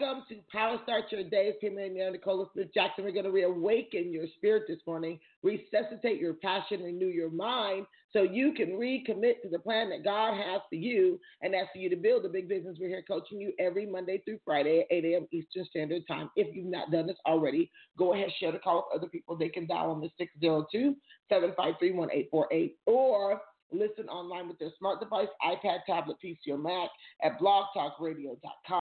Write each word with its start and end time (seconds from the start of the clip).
Welcome 0.00 0.24
to 0.28 0.36
Power 0.50 0.78
Start 0.84 1.04
Your 1.10 1.24
Day. 1.24 1.52
Kim 1.60 1.76
and 1.76 1.94
Nicola 1.94 2.46
Smith 2.52 2.72
Jackson. 2.72 3.04
We're 3.04 3.12
going 3.12 3.24
to 3.24 3.30
reawaken 3.30 4.12
your 4.12 4.26
spirit 4.36 4.64
this 4.68 4.78
morning, 4.86 5.18
resuscitate 5.42 6.20
your 6.20 6.34
passion, 6.34 6.82
renew 6.82 7.08
your 7.08 7.30
mind 7.30 7.86
so 8.12 8.22
you 8.22 8.52
can 8.52 8.70
recommit 8.70 9.42
to 9.42 9.48
the 9.50 9.58
plan 9.58 9.90
that 9.90 10.04
God 10.04 10.34
has 10.34 10.62
for 10.68 10.76
you. 10.76 11.20
And 11.42 11.52
that's 11.52 11.68
for 11.72 11.78
you 11.78 11.90
to 11.90 11.96
build 11.96 12.24
a 12.24 12.28
big 12.28 12.48
business. 12.48 12.76
We're 12.80 12.88
here 12.88 13.04
coaching 13.06 13.40
you 13.40 13.52
every 13.58 13.84
Monday 13.84 14.22
through 14.24 14.38
Friday 14.44 14.80
at 14.80 14.86
8 14.90 15.04
a.m. 15.04 15.26
Eastern 15.32 15.64
Standard 15.66 16.02
Time. 16.08 16.30
If 16.36 16.54
you've 16.54 16.70
not 16.70 16.90
done 16.90 17.06
this 17.06 17.18
already, 17.26 17.70
go 17.98 18.14
ahead, 18.14 18.30
share 18.38 18.52
the 18.52 18.58
call 18.58 18.88
with 18.90 19.00
other 19.00 19.10
people. 19.10 19.36
They 19.36 19.48
can 19.48 19.66
dial 19.66 19.90
on 19.90 20.00
the 20.00 20.10
602 20.18 20.96
753 21.28 21.92
1848 21.92 22.76
or 22.86 23.40
Listen 23.72 24.08
online 24.08 24.48
with 24.48 24.58
their 24.58 24.72
smart 24.80 24.98
device, 24.98 25.28
iPad, 25.46 25.84
tablet, 25.86 26.16
PC, 26.24 26.52
or 26.52 26.58
Mac 26.58 26.90
at 27.22 27.38
blogtalkradio.com 27.38 28.80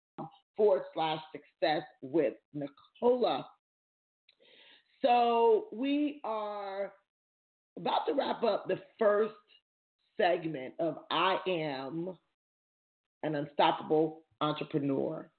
forward 0.60 0.82
slash 0.94 1.22
success 1.32 1.84
with 2.02 2.34
Nicola. 2.54 3.48
So 5.02 5.68
we 5.72 6.20
are 6.26 6.92
about 7.78 8.06
to 8.08 8.14
wrap 8.14 8.44
up 8.44 8.68
the 8.68 8.82
first 9.00 9.36
segment 10.20 10.74
of 10.82 10.98
I 11.10 11.38
Am 11.48 12.14
an 13.24 13.36
Unstoppable 13.36 14.24
Entrepreneur. 14.42 15.30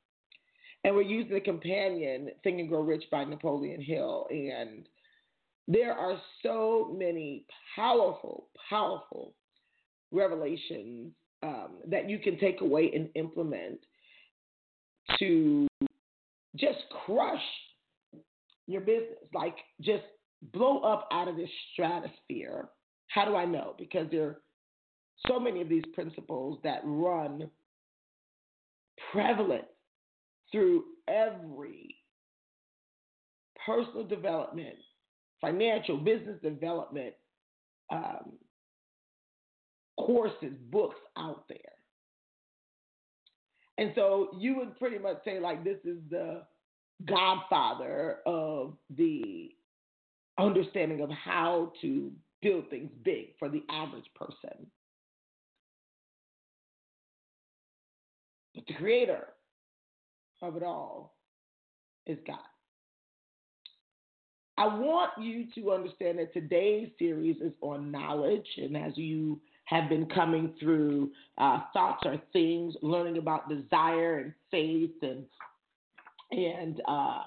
And 0.84 0.94
we're 0.94 1.02
using 1.02 1.34
the 1.34 1.41
companion 1.41 2.30
Think 2.42 2.58
and 2.58 2.70
Grow 2.70 2.80
Rich 2.80 3.04
by 3.12 3.24
Napoleon 3.24 3.82
Hill. 3.82 4.26
And 4.30 4.88
there 5.68 5.92
are 5.92 6.18
so 6.42 6.96
many 6.98 7.44
powerful, 7.76 8.46
powerful 8.70 9.34
revelations 10.12 11.12
um, 11.42 11.72
that 11.88 12.08
you 12.08 12.18
can 12.18 12.38
take 12.38 12.62
away 12.62 12.91
and 12.94 13.10
implement 13.16 13.80
to 15.19 15.66
just 16.56 16.78
crush 17.05 17.42
your 18.66 18.80
business, 18.80 19.19
like 19.34 19.56
just 19.80 20.05
blow 20.53 20.80
up 20.80 21.08
out 21.12 21.28
of 21.28 21.36
this 21.36 21.50
stratosphere. 21.72 22.69
How 23.08 23.25
do 23.25 23.36
I 23.36 23.44
know? 23.44 23.75
Because 23.78 24.06
there 24.11 24.25
are 24.25 24.41
so 25.27 25.38
many 25.38 25.61
of 25.61 25.69
these 25.69 25.84
principles 25.94 26.58
that 26.62 26.81
run 26.84 27.50
prevalent 29.12 29.64
through 30.53 30.84
every 31.08 31.97
personal 33.66 34.05
development, 34.05 34.77
financial, 35.41 35.97
business 35.98 36.41
development 36.42 37.14
um, 37.91 38.33
courses, 39.98 40.55
books 40.70 40.97
out 41.19 41.44
there. 41.48 41.58
And 43.81 43.92
so 43.95 44.28
you 44.39 44.56
would 44.56 44.78
pretty 44.78 44.98
much 44.98 45.25
say, 45.25 45.41
like, 45.41 45.65
this 45.65 45.78
is 45.87 45.97
the 46.10 46.43
godfather 47.06 48.19
of 48.27 48.75
the 48.94 49.53
understanding 50.38 51.00
of 51.00 51.09
how 51.09 51.72
to 51.81 52.12
build 52.43 52.69
things 52.69 52.91
big 53.03 53.28
for 53.38 53.49
the 53.49 53.62
average 53.71 54.04
person. 54.15 54.66
But 58.54 58.66
the 58.66 58.75
creator 58.75 59.28
of 60.43 60.56
it 60.56 60.62
all 60.62 61.15
is 62.06 62.19
God. 62.27 62.37
I 64.59 64.66
want 64.66 65.12
you 65.19 65.47
to 65.54 65.72
understand 65.72 66.19
that 66.19 66.34
today's 66.34 66.91
series 66.99 67.37
is 67.41 67.54
on 67.62 67.91
knowledge, 67.91 68.47
and 68.59 68.77
as 68.77 68.93
you 68.97 69.41
have 69.65 69.88
been 69.88 70.06
coming 70.06 70.54
through 70.59 71.10
uh, 71.38 71.60
thoughts 71.72 72.03
or 72.04 72.21
things, 72.32 72.75
learning 72.82 73.19
about 73.19 73.48
desire 73.48 74.19
and 74.19 74.32
faith 74.50 74.94
and 75.03 75.25
and 76.32 76.81
uh, 76.87 77.22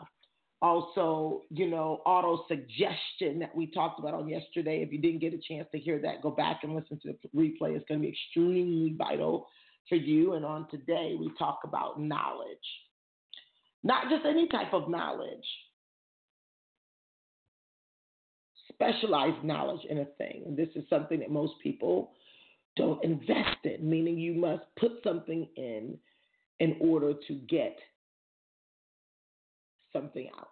also, 0.63 1.41
you 1.49 1.69
know, 1.69 2.01
auto 2.05 2.45
suggestion 2.47 3.37
that 3.39 3.53
we 3.53 3.67
talked 3.67 3.99
about 3.99 4.13
on 4.13 4.29
yesterday. 4.29 4.81
If 4.81 4.93
you 4.93 4.97
didn't 4.99 5.19
get 5.19 5.33
a 5.33 5.37
chance 5.37 5.67
to 5.73 5.77
hear 5.77 5.99
that, 5.99 6.21
go 6.21 6.31
back 6.31 6.61
and 6.63 6.73
listen 6.73 6.99
to 7.01 7.13
the 7.21 7.29
replay. 7.37 7.75
It's 7.75 7.85
going 7.89 7.99
to 7.99 8.07
be 8.07 8.13
extremely 8.13 8.95
vital 8.97 9.49
for 9.89 9.95
you. 9.95 10.33
And 10.33 10.45
on 10.45 10.69
today, 10.69 11.17
we 11.19 11.29
talk 11.37 11.59
about 11.65 11.99
knowledge, 11.99 12.47
not 13.83 14.09
just 14.09 14.25
any 14.25 14.47
type 14.47 14.73
of 14.73 14.89
knowledge, 14.89 15.45
specialized 18.71 19.43
knowledge 19.43 19.81
in 19.89 19.97
a 19.97 20.05
thing. 20.17 20.43
And 20.45 20.55
this 20.55 20.69
is 20.75 20.85
something 20.89 21.19
that 21.19 21.29
most 21.29 21.53
people 21.61 22.11
don't 22.75 23.03
invest 23.03 23.57
in, 23.63 23.87
meaning 23.87 24.17
you 24.17 24.33
must 24.33 24.63
put 24.79 24.93
something 25.03 25.47
in 25.55 25.97
in 26.59 26.75
order 26.79 27.13
to 27.27 27.33
get 27.47 27.77
something 29.91 30.29
out. 30.37 30.49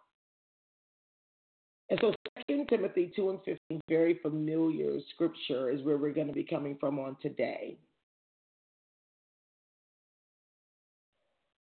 And 1.90 2.00
so 2.02 2.14
2 2.48 2.66
Timothy 2.70 3.12
2 3.16 3.30
and 3.32 3.40
15, 3.44 3.82
very 3.90 4.20
familiar 4.22 4.98
scripture, 5.14 5.70
is 5.70 5.84
where 5.84 5.98
we're 5.98 6.14
going 6.14 6.28
to 6.28 6.34
be 6.34 6.44
coming 6.44 6.78
from 6.80 7.00
on 7.00 7.18
today. 7.22 7.78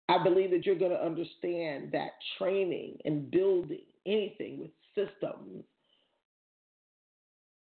I 0.08 0.22
believe 0.22 0.50
that 0.52 0.64
you're 0.64 0.74
going 0.74 0.90
to 0.90 1.04
understand 1.04 1.90
that 1.92 2.12
training 2.38 2.96
and 3.04 3.30
building 3.30 3.82
anything 4.06 4.58
with 4.58 4.70
systems, 4.94 5.64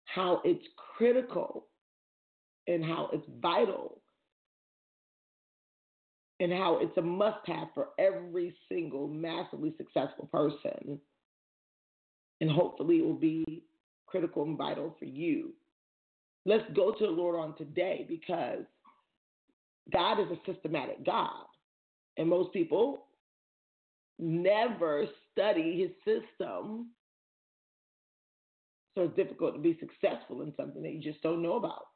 how 0.06 0.42
it's 0.44 0.66
critical 0.98 1.68
and 2.68 2.84
how 2.84 3.10
it's 3.14 3.28
vital 3.42 4.02
and 6.40 6.52
how 6.52 6.80
it's 6.82 6.98
a 6.98 7.02
must 7.02 7.48
have 7.48 7.70
for 7.74 7.90
every 7.98 8.54
single 8.70 9.08
massively 9.08 9.74
successful 9.78 10.28
person. 10.32 11.00
And 12.42 12.52
hopefully 12.52 12.98
it 12.98 13.06
will 13.06 13.14
be 13.14 13.64
critical 14.06 14.44
and 14.44 14.58
vital 14.58 14.96
for 15.00 15.06
you. 15.06 15.54
Let's 16.46 16.66
go 16.76 16.92
to 16.92 17.06
the 17.06 17.12
Lord 17.12 17.40
on 17.40 17.56
today 17.56 18.06
because 18.08 18.66
God 19.92 20.20
is 20.20 20.28
a 20.32 20.52
systematic 20.52 21.06
God. 21.06 21.46
And 22.18 22.30
most 22.30 22.52
people 22.54 23.06
never 24.20 25.06
study 25.32 25.80
his 25.82 25.92
system. 26.06 26.90
So 28.96 29.04
it's 29.04 29.16
difficult 29.16 29.56
to 29.56 29.60
be 29.60 29.78
successful 29.80 30.42
in 30.42 30.54
something 30.56 30.82
that 30.84 30.94
you 30.94 31.02
just 31.02 31.22
don't 31.22 31.42
know 31.42 31.56
about. 31.58 31.88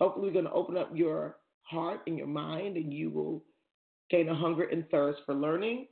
Hopefully, 0.00 0.26
we're 0.26 0.32
going 0.32 0.44
to 0.44 0.52
open 0.52 0.76
up 0.76 0.90
your 0.94 1.36
heart 1.62 2.00
and 2.06 2.16
your 2.16 2.26
mind, 2.26 2.76
and 2.76 2.92
you 2.92 3.10
will 3.10 3.42
gain 4.10 4.28
a 4.28 4.34
hunger 4.34 4.64
and 4.64 4.88
thirst 4.90 5.20
for 5.26 5.34
learning 5.34 5.86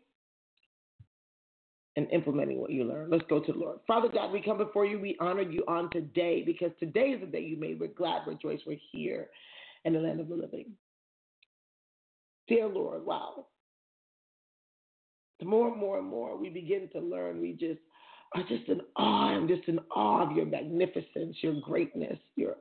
and 1.96 2.10
implementing 2.10 2.60
what 2.60 2.70
you 2.70 2.84
learn. 2.84 3.10
Let's 3.10 3.24
go 3.28 3.40
to 3.40 3.52
the 3.52 3.58
Lord. 3.58 3.78
Father 3.86 4.08
God, 4.08 4.32
we 4.32 4.42
come 4.42 4.58
before 4.58 4.84
you. 4.84 4.98
We 4.98 5.16
honor 5.20 5.42
you 5.42 5.64
on 5.68 5.90
today 5.90 6.42
because 6.44 6.70
today 6.80 7.10
is 7.10 7.20
the 7.20 7.26
day 7.26 7.40
you 7.40 7.56
made. 7.56 7.78
We're 7.78 7.88
glad, 7.88 8.26
rejoice, 8.26 8.60
we're 8.66 8.78
here 8.92 9.28
in 9.84 9.92
the 9.92 10.00
land 10.00 10.20
of 10.20 10.28
the 10.28 10.34
living. 10.34 10.72
Dear 12.48 12.68
Lord, 12.68 13.06
wow. 13.06 13.46
The 15.40 15.46
more 15.46 15.68
and 15.68 15.76
more 15.76 15.98
and 15.98 16.06
more 16.06 16.36
we 16.36 16.48
begin 16.50 16.88
to 16.92 17.00
learn, 17.00 17.40
we 17.40 17.52
just 17.52 17.80
are 18.34 18.42
just 18.42 18.68
in 18.68 18.80
awe. 18.96 19.28
I'm 19.28 19.48
just 19.48 19.68
in 19.68 19.78
awe 19.94 20.28
of 20.28 20.36
your 20.36 20.46
magnificence, 20.46 21.36
your 21.40 21.60
greatness, 21.60 22.18
your 22.36 22.56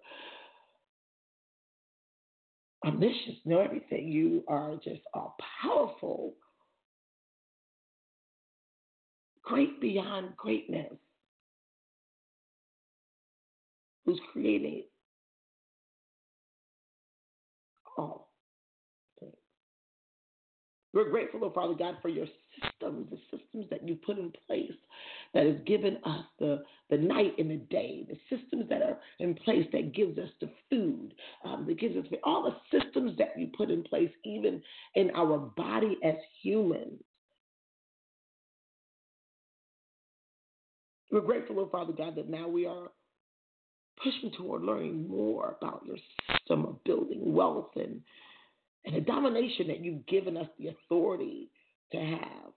omniscience, 2.85 3.37
know 3.45 3.59
everything. 3.59 4.07
You 4.07 4.43
are 4.47 4.75
just 4.83 5.01
all 5.13 5.35
powerful, 5.61 6.33
great 9.41 9.79
beyond 9.79 10.35
greatness, 10.37 10.93
who's 14.05 14.19
creating 14.31 14.83
all. 17.97 18.32
We're 20.93 21.09
grateful, 21.09 21.43
oh 21.43 21.49
Father 21.49 21.73
God, 21.73 21.97
for 22.03 22.09
your 22.09 22.27
systems, 22.61 23.07
the 23.09 23.37
systems 23.37 23.65
that 23.71 23.87
you 23.87 23.95
put 23.95 24.19
in 24.19 24.31
place 24.45 24.71
that 25.33 25.45
has 25.47 25.55
given 25.65 25.97
us 26.03 26.23
the, 26.39 26.63
the 26.91 26.97
night 26.97 27.33
and 27.39 27.49
the 27.49 27.57
day, 27.57 28.05
the 28.07 28.37
systems 28.37 28.69
that 28.69 28.83
are 28.83 28.99
in 29.19 29.33
place 29.33 29.65
that 29.73 29.95
gives 29.95 30.19
us 30.19 30.29
the 30.39 30.49
food, 30.69 31.15
um, 31.43 31.65
that 31.67 31.79
gives 31.79 31.97
us 31.97 32.05
all 32.23 32.43
the 32.43 32.79
systems 32.79 33.17
that 33.17 33.37
you 33.37 33.49
put 33.57 33.71
in 33.71 33.81
place, 33.81 34.11
even 34.23 34.61
in 34.93 35.09
our 35.15 35.39
body 35.39 35.97
as 36.03 36.15
humans. 36.43 37.01
We're 41.11 41.21
grateful, 41.21 41.59
oh 41.59 41.69
Father 41.71 41.93
God, 41.93 42.15
that 42.15 42.29
now 42.29 42.47
we 42.47 42.67
are 42.67 42.91
pushing 44.03 44.31
toward 44.37 44.63
learning 44.63 45.07
more 45.07 45.55
about 45.59 45.83
your 45.85 45.97
system 46.31 46.65
of 46.65 46.83
building 46.83 47.33
wealth 47.33 47.71
and 47.75 48.01
and 48.85 48.95
the 48.95 49.01
domination 49.01 49.67
that 49.67 49.79
you've 49.79 50.05
given 50.05 50.37
us 50.37 50.47
the 50.59 50.67
authority 50.67 51.49
to 51.91 51.97
have. 51.97 52.51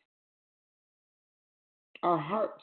Our 2.03 2.19
hearts 2.19 2.63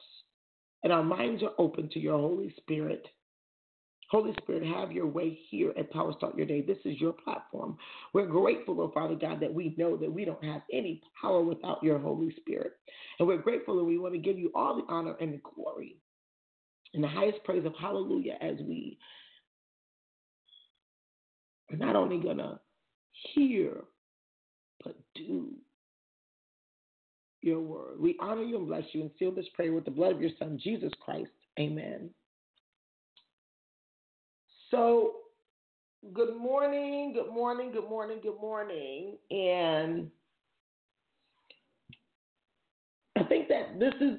and 0.83 0.91
our 0.91 1.03
minds 1.03 1.43
are 1.43 1.53
open 1.57 1.89
to 1.89 1.99
your 1.99 2.17
Holy 2.17 2.53
Spirit. 2.57 3.07
Holy 4.09 4.33
Spirit, 4.41 4.63
have 4.63 4.91
your 4.91 5.07
way 5.07 5.39
here 5.49 5.73
at 5.77 5.91
Power 5.91 6.13
Start 6.15 6.37
Your 6.37 6.45
Day. 6.45 6.61
This 6.61 6.77
is 6.85 7.01
your 7.01 7.13
platform. 7.13 7.77
We're 8.13 8.27
grateful, 8.27 8.79
oh 8.79 8.91
Father 8.93 9.15
God, 9.15 9.39
that 9.39 9.51
we 9.53 9.73
know 9.77 9.97
that 9.97 10.11
we 10.11 10.23
don't 10.23 10.43
have 10.43 10.61
any 10.71 11.01
power 11.19 11.41
without 11.41 11.81
your 11.81 11.97
Holy 11.97 12.35
Spirit. 12.39 12.73
And 13.17 13.27
we're 13.27 13.41
grateful 13.41 13.79
and 13.79 13.87
we 13.87 13.97
want 13.97 14.13
to 14.13 14.19
give 14.19 14.37
you 14.37 14.51
all 14.53 14.75
the 14.75 14.93
honor 14.93 15.15
and 15.19 15.33
the 15.33 15.41
glory 15.55 15.97
and 16.93 17.03
the 17.03 17.07
highest 17.07 17.43
praise 17.43 17.65
of 17.65 17.73
hallelujah 17.79 18.35
as 18.39 18.57
we 18.59 18.99
are 21.71 21.77
not 21.77 21.95
only 21.95 22.19
going 22.19 22.37
to 22.37 22.59
hear, 23.33 23.83
but 24.83 24.95
do 25.15 25.49
your 27.41 27.59
word. 27.59 27.99
We 27.99 28.17
honor 28.19 28.43
you 28.43 28.57
and 28.57 28.67
bless 28.67 28.83
you 28.93 29.01
and 29.01 29.11
seal 29.19 29.31
this 29.31 29.45
prayer 29.53 29.73
with 29.73 29.85
the 29.85 29.91
blood 29.91 30.15
of 30.15 30.21
your 30.21 30.31
Son, 30.39 30.59
Jesus 30.61 30.91
Christ. 31.03 31.31
Amen. 31.59 32.09
So, 34.71 35.13
good 36.13 36.35
morning, 36.35 37.13
good 37.13 37.31
morning, 37.33 37.71
good 37.71 37.87
morning, 37.87 38.19
good 38.23 38.39
morning. 38.41 39.17
And 39.29 40.09
I 43.15 43.23
think 43.23 43.47
that 43.49 43.79
this 43.79 43.93
is 44.01 44.17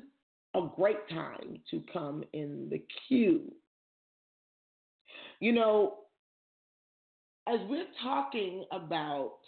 a 0.55 0.69
great 0.77 1.09
time 1.09 1.59
to 1.71 1.83
come 1.93 2.25
in 2.33 2.69
the 2.71 2.83
queue. 3.09 3.53
You 5.41 5.53
know, 5.53 5.95
as 7.47 7.61
we're 7.69 7.87
talking 8.03 8.65
about 8.73 9.39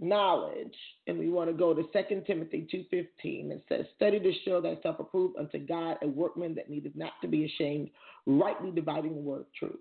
knowledge, 0.00 0.74
and 1.06 1.18
we 1.18 1.30
want 1.30 1.48
to 1.48 1.54
go 1.54 1.72
to 1.72 1.82
2 1.82 2.22
Timothy 2.26 2.66
2.15, 2.72 3.50
it 3.50 3.64
says, 3.68 3.86
Study 3.96 4.20
to 4.20 4.32
show 4.44 4.60
thyself 4.60 4.96
approved 4.98 5.38
unto 5.38 5.58
God, 5.58 5.96
a 6.02 6.08
workman 6.08 6.54
that 6.56 6.68
needeth 6.68 6.96
not 6.96 7.12
to 7.22 7.28
be 7.28 7.44
ashamed, 7.44 7.90
rightly 8.26 8.70
dividing 8.70 9.14
the 9.14 9.20
word 9.20 9.42
of 9.42 9.52
truth. 9.58 9.80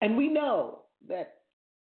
And 0.00 0.16
we 0.16 0.28
know 0.28 0.82
that 1.08 1.38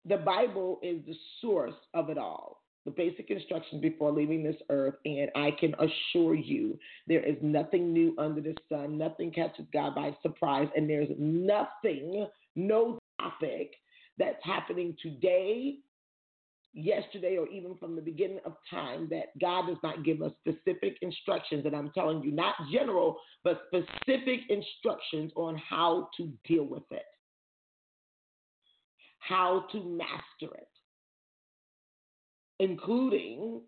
the 0.08 0.16
Bible 0.16 0.80
is 0.82 1.04
the 1.06 1.16
source 1.40 1.74
of 1.94 2.08
it 2.08 2.18
all, 2.18 2.62
the 2.84 2.90
basic 2.90 3.30
instructions 3.30 3.82
before 3.82 4.12
leaving 4.12 4.42
this 4.42 4.56
earth. 4.70 4.94
And 5.04 5.30
I 5.34 5.50
can 5.50 5.74
assure 5.74 6.34
you, 6.34 6.78
there 7.06 7.24
is 7.24 7.36
nothing 7.42 7.92
new 7.92 8.14
under 8.18 8.40
the 8.40 8.54
sun. 8.68 8.96
Nothing 8.96 9.30
catches 9.30 9.66
God 9.72 9.94
by 9.94 10.16
surprise. 10.22 10.68
And 10.76 10.88
there's 10.88 11.10
nothing 11.18 12.26
no 12.58 12.98
topic 13.20 13.72
that's 14.18 14.42
happening 14.42 14.96
today, 15.00 15.76
yesterday, 16.74 17.36
or 17.38 17.46
even 17.48 17.76
from 17.76 17.94
the 17.94 18.02
beginning 18.02 18.40
of 18.44 18.56
time 18.68 19.08
that 19.10 19.38
God 19.40 19.66
does 19.68 19.76
not 19.82 20.04
give 20.04 20.22
us 20.22 20.32
specific 20.40 20.96
instructions. 21.00 21.64
And 21.66 21.74
I'm 21.74 21.90
telling 21.94 22.22
you, 22.22 22.32
not 22.32 22.54
general, 22.72 23.18
but 23.44 23.62
specific 23.68 24.40
instructions 24.50 25.32
on 25.36 25.56
how 25.56 26.08
to 26.16 26.32
deal 26.46 26.64
with 26.64 26.82
it, 26.90 27.06
how 29.20 29.66
to 29.72 29.84
master 29.84 30.54
it, 30.54 30.68
including 32.58 33.62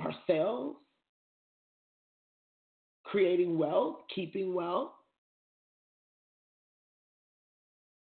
ourselves, 0.00 0.78
creating 3.04 3.58
wealth, 3.58 3.96
keeping 4.14 4.54
wealth 4.54 4.92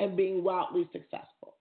and 0.01 0.17
being 0.17 0.45
wildly 0.45 0.89
successful. 0.93 1.55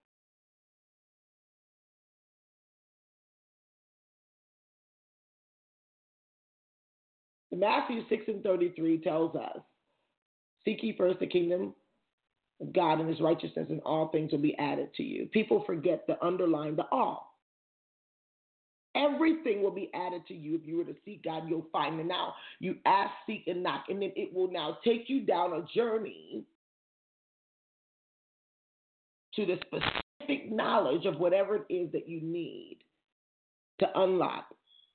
Matthew 7.52 8.02
6 8.08 8.24
and 8.28 8.42
33 8.42 8.98
tells 8.98 9.34
us 9.34 9.60
Seek 10.64 10.82
ye 10.82 10.94
first 10.96 11.20
the 11.20 11.26
kingdom 11.26 11.74
of 12.60 12.72
God 12.72 13.00
and 13.00 13.08
his 13.08 13.20
righteousness, 13.20 13.68
and 13.70 13.80
all 13.82 14.08
things 14.08 14.32
will 14.32 14.40
be 14.40 14.58
added 14.58 14.92
to 14.94 15.02
you. 15.02 15.26
People 15.26 15.62
forget 15.64 16.06
the 16.06 16.22
underlying, 16.24 16.76
the 16.76 16.86
all. 16.90 17.34
Everything 18.96 19.62
will 19.62 19.70
be 19.70 19.90
added 19.94 20.26
to 20.26 20.34
you 20.34 20.56
if 20.56 20.66
you 20.66 20.78
were 20.78 20.84
to 20.84 20.96
seek 21.04 21.22
God, 21.22 21.44
you'll 21.48 21.68
find 21.70 22.00
it. 22.00 22.06
Now, 22.06 22.34
you 22.60 22.76
ask, 22.86 23.12
seek, 23.26 23.44
and 23.46 23.62
knock, 23.62 23.84
and 23.88 24.00
then 24.00 24.12
it 24.16 24.34
will 24.34 24.50
now 24.50 24.78
take 24.82 25.08
you 25.08 25.20
down 25.20 25.52
a 25.52 25.66
journey 25.74 26.44
to 29.36 29.46
the 29.46 29.58
specific 29.66 30.50
knowledge 30.50 31.04
of 31.04 31.18
whatever 31.18 31.56
it 31.56 31.72
is 31.72 31.92
that 31.92 32.08
you 32.08 32.20
need 32.20 32.78
to 33.78 33.86
unlock 33.94 34.46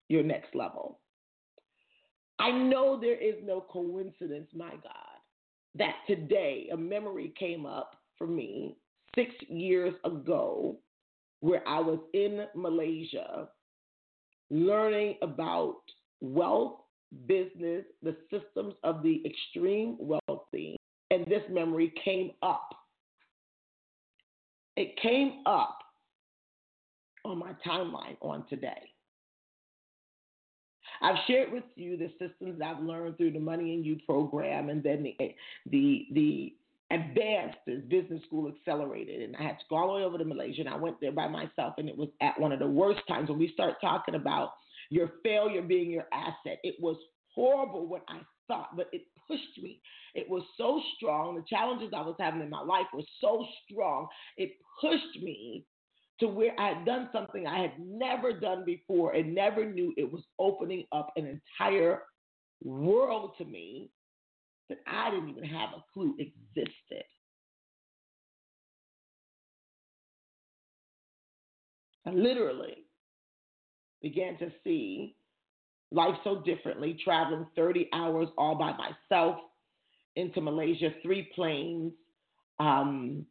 your 0.10 0.24
next 0.24 0.56
level. 0.56 1.00
I 2.40 2.52
know 2.52 3.00
there 3.00 3.22
is 3.22 3.36
no 3.44 3.62
coincidence, 3.62 4.50
my 4.56 4.72
God, 4.72 5.20
that 5.76 5.96
today 6.08 6.70
a 6.74 6.78
memory 6.78 7.34
came 7.38 7.66
up 7.66 7.96
for 8.18 8.26
me 8.26 8.76
six 9.16 9.32
years 9.48 9.94
ago 10.04 10.80
where 11.42 11.68
I 11.68 11.80
was 11.80 12.00
in 12.14 12.46
Malaysia 12.56 13.48
learning 14.50 15.16
about 15.22 15.78
wealth, 16.20 16.82
business, 17.26 17.86
the 18.04 18.16
systems 18.30 18.74
of 18.84 19.02
the 19.02 19.24
extreme 19.26 19.98
wealthy, 20.00 20.78
and 21.10 21.26
this 21.26 21.44
memory 21.50 21.94
came 22.04 22.32
up 22.44 22.70
it 24.82 25.00
came 25.00 25.44
up 25.46 25.78
on 27.24 27.38
my 27.38 27.52
timeline 27.66 28.18
on 28.22 28.44
today. 28.50 28.90
I've 31.04 31.18
shared 31.28 31.52
with 31.52 31.64
you 31.76 31.98
the 31.98 32.10
systems 32.20 32.60
I've 32.64 32.84
learned 32.84 33.18
through 33.18 33.32
the 33.34 33.40
Money 33.40 33.76
and 33.76 33.86
You 33.86 33.98
program 34.08 34.70
and 34.70 34.84
then 34.84 35.04
the 35.04 35.36
the 35.70 36.08
the 36.14 36.54
advanced 36.90 37.58
business 37.90 38.22
school 38.26 38.52
accelerated 38.52 39.22
and 39.22 39.36
I 39.38 39.44
had 39.44 39.60
to 39.60 39.66
go 39.70 39.78
all 39.78 39.88
the 39.88 39.94
way 39.94 40.04
over 40.04 40.18
to 40.18 40.26
Malaysia 40.26 40.62
and 40.62 40.70
I 40.70 40.76
went 40.76 41.00
there 41.00 41.12
by 41.12 41.28
myself 41.28 41.76
and 41.78 41.88
it 41.88 41.98
was 41.98 42.10
at 42.20 42.40
one 42.40 42.52
of 42.52 42.60
the 42.60 42.68
worst 42.68 43.02
times 43.08 43.30
when 43.30 43.40
we 43.40 43.54
start 43.54 43.76
talking 43.80 44.16
about 44.16 44.54
your 44.90 45.12
failure 45.24 45.62
being 45.62 45.90
your 45.90 46.08
asset. 46.12 46.60
It 46.64 46.76
was 46.82 46.98
horrible 47.34 47.86
what 47.86 48.04
I 48.10 48.20
thought, 48.48 48.76
but 48.76 48.90
it 48.92 49.04
pushed 49.32 49.64
me. 49.64 49.82
It 50.14 50.30
was 50.30 50.44
so 50.58 50.82
strong. 50.96 51.36
The 51.36 51.44
challenges 51.48 51.92
I 51.96 52.02
was 52.02 52.16
having 52.20 52.42
in 52.42 52.50
my 52.50 52.62
life 52.62 52.88
were 52.94 53.04
so 53.22 53.46
strong. 53.64 54.08
It 54.38 54.52
pushed 54.82 55.22
me 55.22 55.66
to 56.20 56.28
where 56.28 56.54
I 56.60 56.74
had 56.74 56.86
done 56.86 57.10
something 57.12 57.48
I 57.48 57.62
had 57.62 57.74
never 57.80 58.34
done 58.34 58.64
before 58.66 59.14
and 59.14 59.34
never 59.34 59.66
knew 59.66 59.94
it 59.98 60.12
was 60.12 60.22
opening 60.38 60.86
up 60.92 61.12
an 61.16 61.26
entire 61.60 62.04
world 62.64 63.32
to 63.38 63.46
me 63.46 63.90
that 64.70 64.80
I 64.86 65.10
didn't 65.10 65.30
even 65.30 65.44
have 65.44 65.70
a 65.76 65.84
clue 65.94 66.16
existed. 66.20 67.04
I 72.06 72.12
literally 72.12 72.86
began 74.02 74.38
to 74.40 74.52
see 74.64 75.16
life 75.92 76.16
so 76.24 76.42
differently, 76.42 76.98
traveling 77.04 77.46
30 77.56 77.90
hours 77.94 78.28
all 78.38 78.56
by 78.56 78.74
myself 78.74 79.38
into 80.16 80.42
Malaysia, 80.42 80.90
three 81.04 81.30
planes. 81.36 81.94
Um, 82.60 83.26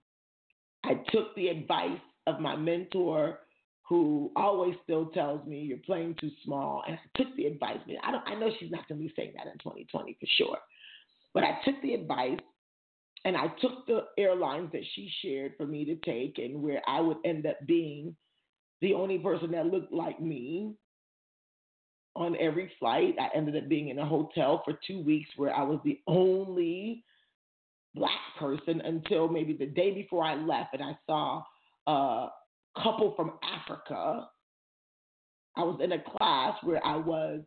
I 0.85 0.95
took 1.11 1.35
the 1.37 1.49
advice 1.49 2.01
of 2.27 2.41
my 2.41 2.57
mentor, 2.57 3.41
who 3.89 4.31
always 4.37 4.75
still 4.85 5.07
tells 5.07 5.45
me 5.47 5.61
you're 5.61 5.79
playing 5.79 6.15
too 6.21 6.31
small, 6.45 6.85
and 6.87 6.97
I 6.97 7.19
took 7.19 7.35
the 7.37 7.47
advice. 7.47 7.79
I 8.05 8.11
don't. 8.13 8.27
I 8.27 8.35
know 8.35 8.51
she's 8.59 8.71
not 8.71 8.87
going 8.89 9.01
to 9.01 9.07
be 9.07 9.13
saying 9.17 9.33
that 9.37 9.47
in 9.47 9.59
2020 9.59 10.17
for 10.21 10.27
sure, 10.39 10.59
but 11.35 11.43
I 11.43 11.59
took 11.65 11.81
the 11.83 11.95
advice. 11.95 12.39
And 13.27 13.37
I 13.37 13.49
took 13.61 13.87
the 13.87 14.05
airlines 14.17 14.73
that 14.73 14.81
she 14.95 15.11
shared 15.21 15.53
for 15.59 15.67
me 15.67 15.85
to 15.85 15.97
take, 15.97 16.39
and 16.39 16.63
where 16.63 16.81
I 16.89 17.01
would 17.01 17.19
end 17.27 17.45
up 17.45 17.59
being 17.67 18.17
the 18.81 18.95
only 18.95 19.19
person 19.19 19.51
that 19.51 19.67
looked 19.67 19.93
like 19.93 20.23
me 20.23 20.75
on 22.17 22.37
every 22.41 22.71
flight. 22.79 23.17
I 23.21 23.37
ended 23.37 23.57
up 23.57 23.69
being 23.69 23.89
in 23.89 23.99
a 23.99 24.07
hotel 24.07 24.63
for 24.65 24.79
two 24.87 25.03
weeks 25.03 25.31
where 25.37 25.55
I 25.55 25.63
was 25.63 25.81
the 25.85 26.01
only 26.07 27.05
black 27.95 28.21
person 28.39 28.81
until 28.83 29.29
maybe 29.29 29.53
the 29.53 29.67
day 29.67 29.93
before 29.93 30.25
I 30.25 30.35
left, 30.35 30.75
and 30.75 30.83
I 30.83 30.97
saw 31.07 31.43
a 31.87 32.29
couple 32.83 33.15
from 33.17 33.33
Africa. 33.43 34.29
I 35.57 35.63
was 35.63 35.81
in 35.83 35.93
a 35.93 36.03
class 36.17 36.57
where 36.63 36.85
I 36.85 36.97
was 36.97 37.41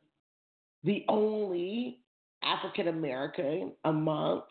the 0.84 1.06
only 1.08 2.00
African 2.44 2.90
American 2.90 3.72
amongst 3.86 4.48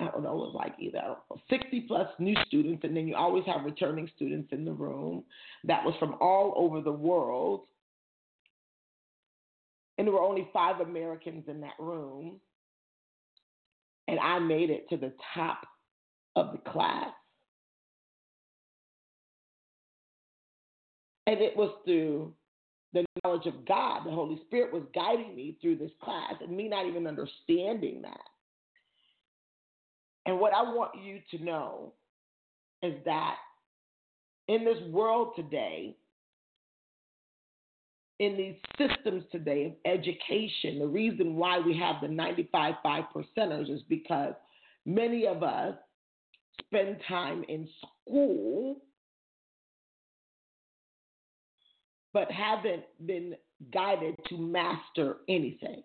I 0.00 0.04
don't 0.04 0.22
know, 0.22 0.30
it 0.30 0.52
was 0.52 0.54
like 0.54 0.74
either 0.78 0.98
know, 0.98 1.18
60 1.50 1.80
plus 1.88 2.08
new 2.20 2.36
students, 2.46 2.84
and 2.84 2.96
then 2.96 3.08
you 3.08 3.16
always 3.16 3.44
have 3.46 3.64
returning 3.64 4.08
students 4.14 4.52
in 4.52 4.64
the 4.64 4.72
room 4.72 5.24
that 5.64 5.84
was 5.84 5.94
from 5.98 6.14
all 6.20 6.54
over 6.56 6.80
the 6.80 6.92
world. 6.92 7.62
And 9.98 10.06
there 10.06 10.14
were 10.14 10.22
only 10.22 10.48
five 10.52 10.80
Americans 10.80 11.44
in 11.48 11.60
that 11.60 11.74
room. 11.78 12.40
And 14.06 14.18
I 14.20 14.38
made 14.38 14.70
it 14.70 14.88
to 14.88 14.96
the 14.96 15.12
top 15.34 15.60
of 16.36 16.52
the 16.52 16.70
class. 16.70 17.10
And 21.26 21.40
it 21.40 21.54
was 21.56 21.74
through 21.84 22.32
the 22.94 23.04
knowledge 23.22 23.46
of 23.46 23.66
God. 23.66 24.06
The 24.06 24.10
Holy 24.10 24.40
Spirit 24.46 24.72
was 24.72 24.84
guiding 24.94 25.36
me 25.36 25.58
through 25.60 25.76
this 25.76 25.90
class, 26.02 26.34
and 26.40 26.56
me 26.56 26.68
not 26.68 26.86
even 26.86 27.06
understanding 27.06 28.00
that. 28.02 28.16
And 30.24 30.40
what 30.40 30.54
I 30.54 30.62
want 30.62 30.92
you 31.02 31.20
to 31.32 31.44
know 31.44 31.92
is 32.82 32.94
that 33.04 33.36
in 34.46 34.64
this 34.64 34.78
world 34.90 35.34
today, 35.36 35.97
in 38.18 38.36
these 38.36 38.56
systems 38.76 39.24
today 39.30 39.66
of 39.66 39.72
education, 39.84 40.78
the 40.78 40.86
reason 40.86 41.36
why 41.36 41.58
we 41.58 41.76
have 41.78 41.96
the 42.02 42.08
95 42.08 42.74
five 42.82 43.04
percenters 43.14 43.70
is 43.70 43.82
because 43.88 44.34
many 44.84 45.26
of 45.26 45.42
us 45.42 45.74
spend 46.60 46.96
time 47.06 47.44
in 47.48 47.68
school 48.04 48.82
but 52.12 52.30
haven't 52.32 52.82
been 53.06 53.34
guided 53.72 54.16
to 54.28 54.36
master 54.36 55.18
anything. 55.28 55.82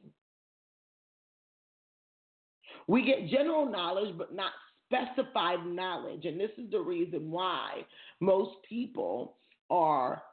We 2.87 3.05
get 3.05 3.29
general 3.29 3.69
knowledge, 3.69 4.17
but 4.17 4.33
not 4.33 4.51
specified 4.87 5.65
knowledge. 5.65 6.25
And 6.25 6.39
this 6.39 6.51
is 6.57 6.71
the 6.71 6.79
reason 6.79 7.31
why 7.31 7.85
most 8.19 8.51
people 8.67 9.37
are 9.69 10.23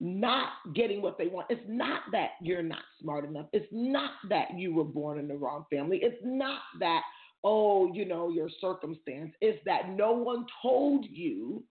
not 0.00 0.48
getting 0.74 1.00
what 1.00 1.18
they 1.18 1.28
want. 1.28 1.46
It's 1.50 1.64
not 1.68 2.02
that 2.12 2.30
you're 2.42 2.62
not 2.62 2.82
smart 3.00 3.24
enough. 3.24 3.46
It's 3.52 3.68
not 3.72 4.10
that 4.28 4.56
you 4.56 4.74
were 4.74 4.84
born 4.84 5.18
in 5.18 5.28
the 5.28 5.36
wrong 5.36 5.64
family. 5.70 6.00
It's 6.02 6.20
not 6.22 6.60
that, 6.80 7.02
oh, 7.44 7.92
you 7.92 8.04
know, 8.04 8.28
your 8.28 8.50
circumstance. 8.60 9.32
It's 9.40 9.58
that 9.64 9.90
no 9.90 10.12
one 10.12 10.46
told 10.62 11.06
you 11.08 11.64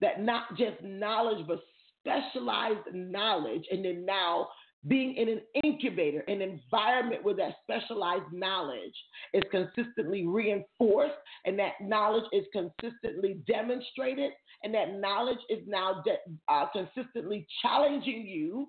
that 0.00 0.22
not 0.22 0.56
just 0.56 0.82
knowledge, 0.82 1.46
but 1.46 1.60
specialized 2.00 2.92
knowledge. 2.92 3.64
And 3.70 3.84
then 3.84 4.04
now 4.04 4.48
being 4.88 5.14
in 5.14 5.28
an 5.28 5.40
incubator, 5.62 6.20
an 6.26 6.42
environment 6.42 7.22
where 7.22 7.34
that 7.34 7.54
specialized 7.62 8.32
knowledge 8.32 8.94
is 9.32 9.42
consistently 9.50 10.26
reinforced 10.26 11.14
and 11.44 11.58
that 11.58 11.74
knowledge 11.80 12.24
is 12.32 12.44
consistently 12.52 13.40
demonstrated 13.46 14.32
and 14.64 14.74
that 14.74 14.94
knowledge 14.94 15.38
is 15.48 15.60
now 15.66 16.02
de- 16.04 16.52
uh, 16.52 16.66
consistently 16.72 17.46
challenging 17.62 18.26
you 18.26 18.68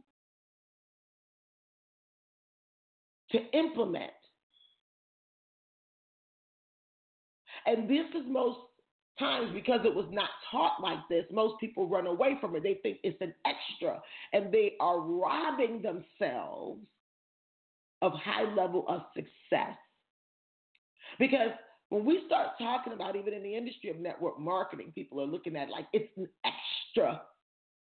to 3.32 3.40
implement. 3.58 4.12
And 7.66 7.90
this 7.90 8.06
is 8.14 8.24
most 8.28 8.60
times 9.20 9.52
because 9.54 9.82
it 9.86 9.94
was 9.94 10.08
not 10.12 10.30
taught 10.52 10.82
like 10.82 11.00
this, 11.10 11.26
most 11.32 11.60
people 11.60 11.88
run 11.88 12.08
away 12.08 12.38
from 12.42 12.56
it. 12.56 12.64
They 12.64 12.80
think 12.82 12.98
it's 13.04 13.22
an 13.22 13.34
extra 13.46 14.02
and 14.34 14.52
they 14.52 14.74
are 14.80 15.00
robbing 15.00 15.82
themselves 15.82 16.82
of 18.02 18.12
high 18.14 18.54
level 18.54 18.86
of 18.88 19.02
success. 19.16 19.78
Because 21.20 21.52
when 21.90 22.06
we 22.06 22.24
start 22.26 22.50
talking 22.58 22.94
about 22.94 23.16
even 23.16 23.34
in 23.34 23.44
the 23.44 23.56
industry 23.56 23.90
of 23.90 23.98
network 23.98 24.40
marketing, 24.40 24.92
people 24.96 25.22
are 25.22 25.28
looking 25.28 25.56
at 25.56 25.70
like 25.70 25.86
it's 25.94 26.12
an 26.18 26.28
extra, 26.44 27.22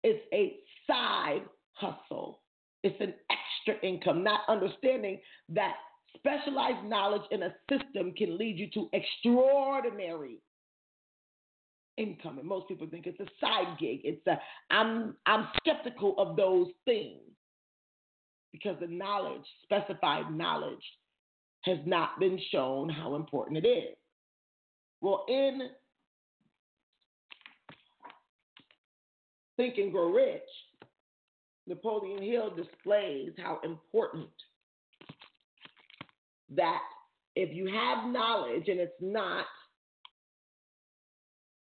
it's 0.02 0.22
a 0.32 0.56
side 0.86 1.42
hustle, 1.72 2.40
it's 2.82 3.00
an 3.00 3.14
extra 3.30 3.88
income, 3.88 4.22
not 4.22 4.40
understanding 4.48 5.18
that 5.48 5.74
specialized 6.16 6.84
knowledge 6.86 7.22
in 7.30 7.42
a 7.44 7.54
system 7.70 8.12
can 8.12 8.38
lead 8.38 8.58
you 8.58 8.68
to 8.74 8.88
extraordinary 8.92 10.38
income. 11.96 12.38
And 12.38 12.48
most 12.48 12.68
people 12.68 12.86
think 12.88 13.06
it's 13.06 13.20
a 13.20 13.26
side 13.40 13.78
gig. 13.78 14.00
It's 14.04 14.26
a 14.26 14.38
I'm 14.70 15.16
I'm 15.26 15.48
skeptical 15.58 16.14
of 16.18 16.36
those 16.36 16.68
things 16.84 17.20
because 18.52 18.76
the 18.80 18.86
knowledge, 18.86 19.44
specified 19.62 20.30
knowledge, 20.30 20.82
has 21.62 21.78
not 21.84 22.18
been 22.18 22.38
shown 22.50 22.88
how 22.88 23.14
important 23.14 23.58
it 23.58 23.68
is. 23.68 23.96
Well, 25.00 25.24
in 25.28 25.68
Think 29.56 29.78
and 29.78 29.92
Grow 29.92 30.10
Rich, 30.10 30.42
Napoleon 31.66 32.22
Hill 32.22 32.54
displays 32.54 33.32
how 33.38 33.60
important 33.64 34.28
that 36.54 36.80
if 37.34 37.54
you 37.54 37.66
have 37.66 38.10
knowledge 38.10 38.68
and 38.68 38.80
it's 38.80 38.92
not 39.00 39.46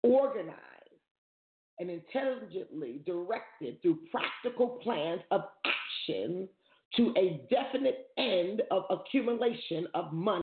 organized 0.04 0.56
and 1.80 1.90
intelligently 1.90 3.02
directed 3.06 3.82
through 3.82 4.00
practical 4.12 4.80
plans 4.84 5.22
of 5.32 5.42
action 5.66 6.48
to 6.98 7.14
a 7.18 7.42
definite 7.50 8.08
end 8.18 8.62
of 8.72 8.84
accumulation 8.90 9.88
of 9.94 10.12
money. 10.12 10.42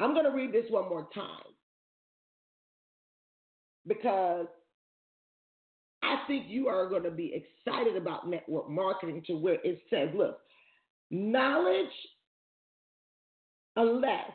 I'm 0.00 0.14
going 0.14 0.24
to 0.24 0.32
read 0.32 0.52
this 0.52 0.66
one 0.68 0.88
more 0.88 1.08
time 1.14 1.52
because 3.86 4.46
I 6.02 6.16
think 6.26 6.46
you 6.48 6.68
are 6.68 6.88
going 6.88 7.04
to 7.04 7.10
be 7.10 7.32
excited 7.66 7.96
about 7.96 8.28
network 8.28 8.68
marketing 8.68 9.22
to 9.26 9.34
where 9.34 9.58
it 9.64 9.80
says, 9.88 10.08
look, 10.14 10.38
knowledge, 11.10 11.86
unless 13.76 14.30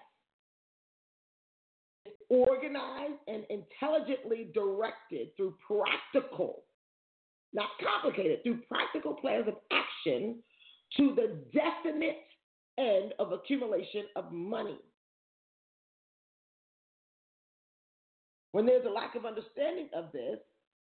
organized 2.29 3.19
and 3.27 3.43
intelligently 3.50 4.50
directed 4.53 5.29
through 5.36 5.55
practical, 5.65 6.63
not 7.53 7.69
complicated, 7.81 8.43
through 8.43 8.60
practical 8.69 9.13
plans 9.13 9.48
of 9.48 9.55
action 9.72 10.38
to 10.98 11.15
the 11.15 11.43
definite 11.53 12.17
end 12.77 13.13
of 13.19 13.31
accumulation 13.31 14.03
of 14.15 14.31
money. 14.31 14.77
When 18.51 18.65
there's 18.65 18.86
a 18.86 18.89
lack 18.89 19.15
of 19.15 19.25
understanding 19.25 19.89
of 19.96 20.12
this, 20.12 20.39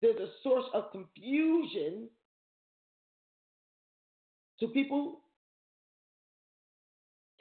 there's 0.02 0.18
a 0.18 0.30
source 0.42 0.64
of 0.74 0.90
confusion 0.92 2.08
to 4.60 4.68
people 4.68 5.20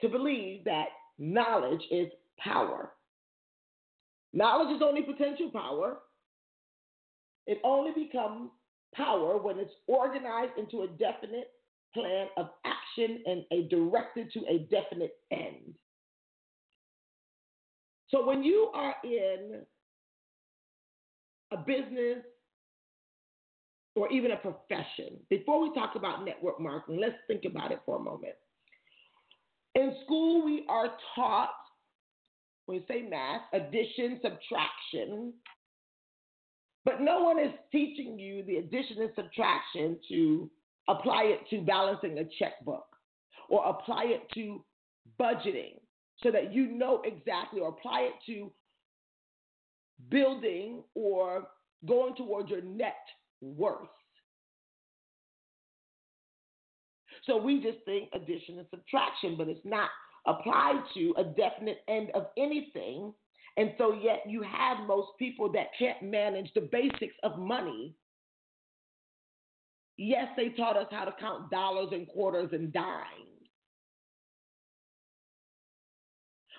to 0.00 0.08
believe 0.08 0.64
that 0.64 0.86
knowledge 1.18 1.82
is 1.90 2.08
power. 2.38 2.92
Knowledge 4.32 4.76
is 4.76 4.82
only 4.82 5.02
potential 5.02 5.50
power. 5.50 5.98
It 7.46 7.58
only 7.64 7.90
becomes 7.92 8.50
power 8.94 9.38
when 9.38 9.58
it's 9.58 9.72
organized 9.86 10.52
into 10.58 10.82
a 10.82 10.88
definite 10.88 11.50
plan 11.94 12.28
of 12.36 12.50
action 12.64 13.22
and 13.26 13.44
a 13.52 13.68
directed 13.68 14.32
to 14.32 14.40
a 14.48 14.58
definite 14.70 15.16
end. 15.32 15.74
So 18.08 18.24
when 18.24 18.42
you 18.42 18.70
are 18.74 18.94
in 19.04 19.62
a 21.52 21.56
business 21.56 22.18
or 23.96 24.10
even 24.12 24.32
a 24.32 24.36
profession, 24.36 25.16
before 25.28 25.60
we 25.60 25.74
talk 25.74 25.94
about 25.96 26.24
network 26.24 26.60
marketing, 26.60 27.00
let's 27.00 27.16
think 27.26 27.44
about 27.44 27.72
it 27.72 27.80
for 27.84 27.96
a 27.96 28.00
moment. 28.00 28.34
In 29.74 29.94
school, 30.04 30.44
we 30.44 30.64
are 30.68 30.90
taught 31.14 31.50
you 32.72 32.82
say 32.88 33.02
math, 33.02 33.42
addition, 33.52 34.20
subtraction. 34.22 35.32
But 36.84 37.00
no 37.00 37.22
one 37.22 37.38
is 37.38 37.52
teaching 37.70 38.18
you 38.18 38.42
the 38.44 38.56
addition 38.56 39.02
and 39.02 39.10
subtraction 39.14 39.98
to 40.08 40.50
apply 40.88 41.24
it 41.24 41.40
to 41.50 41.62
balancing 41.62 42.18
a 42.18 42.24
checkbook 42.38 42.86
or 43.48 43.68
apply 43.68 44.04
it 44.06 44.22
to 44.34 44.64
budgeting 45.20 45.74
so 46.22 46.30
that 46.30 46.52
you 46.52 46.66
know 46.66 47.02
exactly 47.04 47.60
or 47.60 47.68
apply 47.68 48.00
it 48.00 48.14
to 48.26 48.50
building 50.08 50.82
or 50.94 51.48
going 51.86 52.14
towards 52.14 52.50
your 52.50 52.62
net 52.62 52.96
worth. 53.40 53.88
So 57.24 57.36
we 57.36 57.62
just 57.62 57.78
think 57.84 58.08
addition 58.14 58.58
and 58.58 58.66
subtraction, 58.70 59.36
but 59.36 59.48
it's 59.48 59.64
not 59.64 59.90
applied 60.26 60.82
to 60.94 61.14
a 61.16 61.24
definite 61.24 61.78
end 61.88 62.10
of 62.14 62.26
anything. 62.36 63.12
And 63.56 63.72
so, 63.78 63.94
yet, 63.94 64.22
you 64.26 64.42
have 64.42 64.86
most 64.86 65.08
people 65.18 65.50
that 65.52 65.68
can't 65.78 66.02
manage 66.02 66.50
the 66.54 66.68
basics 66.72 67.14
of 67.22 67.38
money. 67.38 67.94
Yes, 69.96 70.28
they 70.36 70.50
taught 70.50 70.76
us 70.76 70.86
how 70.90 71.04
to 71.04 71.14
count 71.20 71.50
dollars 71.50 71.88
and 71.92 72.08
quarters 72.08 72.50
and 72.52 72.72
dimes. 72.72 73.30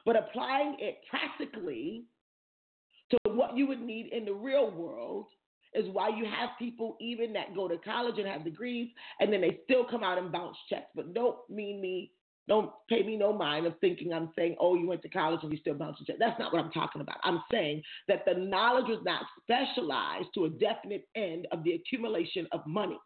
But 0.06 0.16
applying 0.16 0.78
it 0.80 1.00
practically 1.10 2.06
to 3.12 3.18
what 3.32 3.56
you 3.56 3.68
would 3.68 3.82
need 3.82 4.12
in 4.12 4.26
the 4.26 4.34
real 4.34 4.72
world 4.72 5.28
is 5.74 5.86
why 5.92 6.10
you 6.10 6.26
have 6.26 6.50
people 6.60 6.98
even 7.00 7.34
that 7.34 7.56
go 7.56 7.68
to 7.68 7.78
college 7.78 8.18
and 8.18 8.28
have 8.28 8.44
degrees 8.44 8.90
and 9.20 9.32
then 9.32 9.42
they 9.42 9.60
still 9.64 9.86
come 9.86 10.04
out 10.04 10.18
and 10.18 10.32
bounce 10.32 10.58
checks. 10.70 10.90
But 10.96 11.14
don't 11.14 11.38
mean 11.50 11.80
me, 11.80 12.12
don't 12.52 12.70
pay 12.90 13.02
me 13.02 13.16
no 13.16 13.32
mind 13.32 13.66
of 13.66 13.80
thinking 13.80 14.12
I'm 14.12 14.30
saying, 14.38 14.58
oh, 14.60 14.76
you 14.76 14.86
went 14.86 15.02
to 15.04 15.08
college 15.08 15.40
and 15.42 15.54
you 15.54 15.58
still 15.60 15.74
bouncing 15.74 16.06
checks. 16.06 16.20
That's 16.20 16.38
not 16.38 16.52
what 16.52 16.62
I'm 16.62 16.72
talking 16.72 17.00
about. 17.00 17.16
I'm 17.24 17.42
saying 17.50 17.82
that 18.10 18.26
the 18.26 18.34
knowledge 18.34 18.88
was 18.90 19.00
not 19.06 19.24
specialized 19.42 20.28
to 20.34 20.44
a 20.44 20.50
definite 20.50 21.08
end 21.16 21.48
of 21.54 21.64
the 21.64 21.76
accumulation 21.76 22.50
of 22.52 22.60
money. 22.68 23.00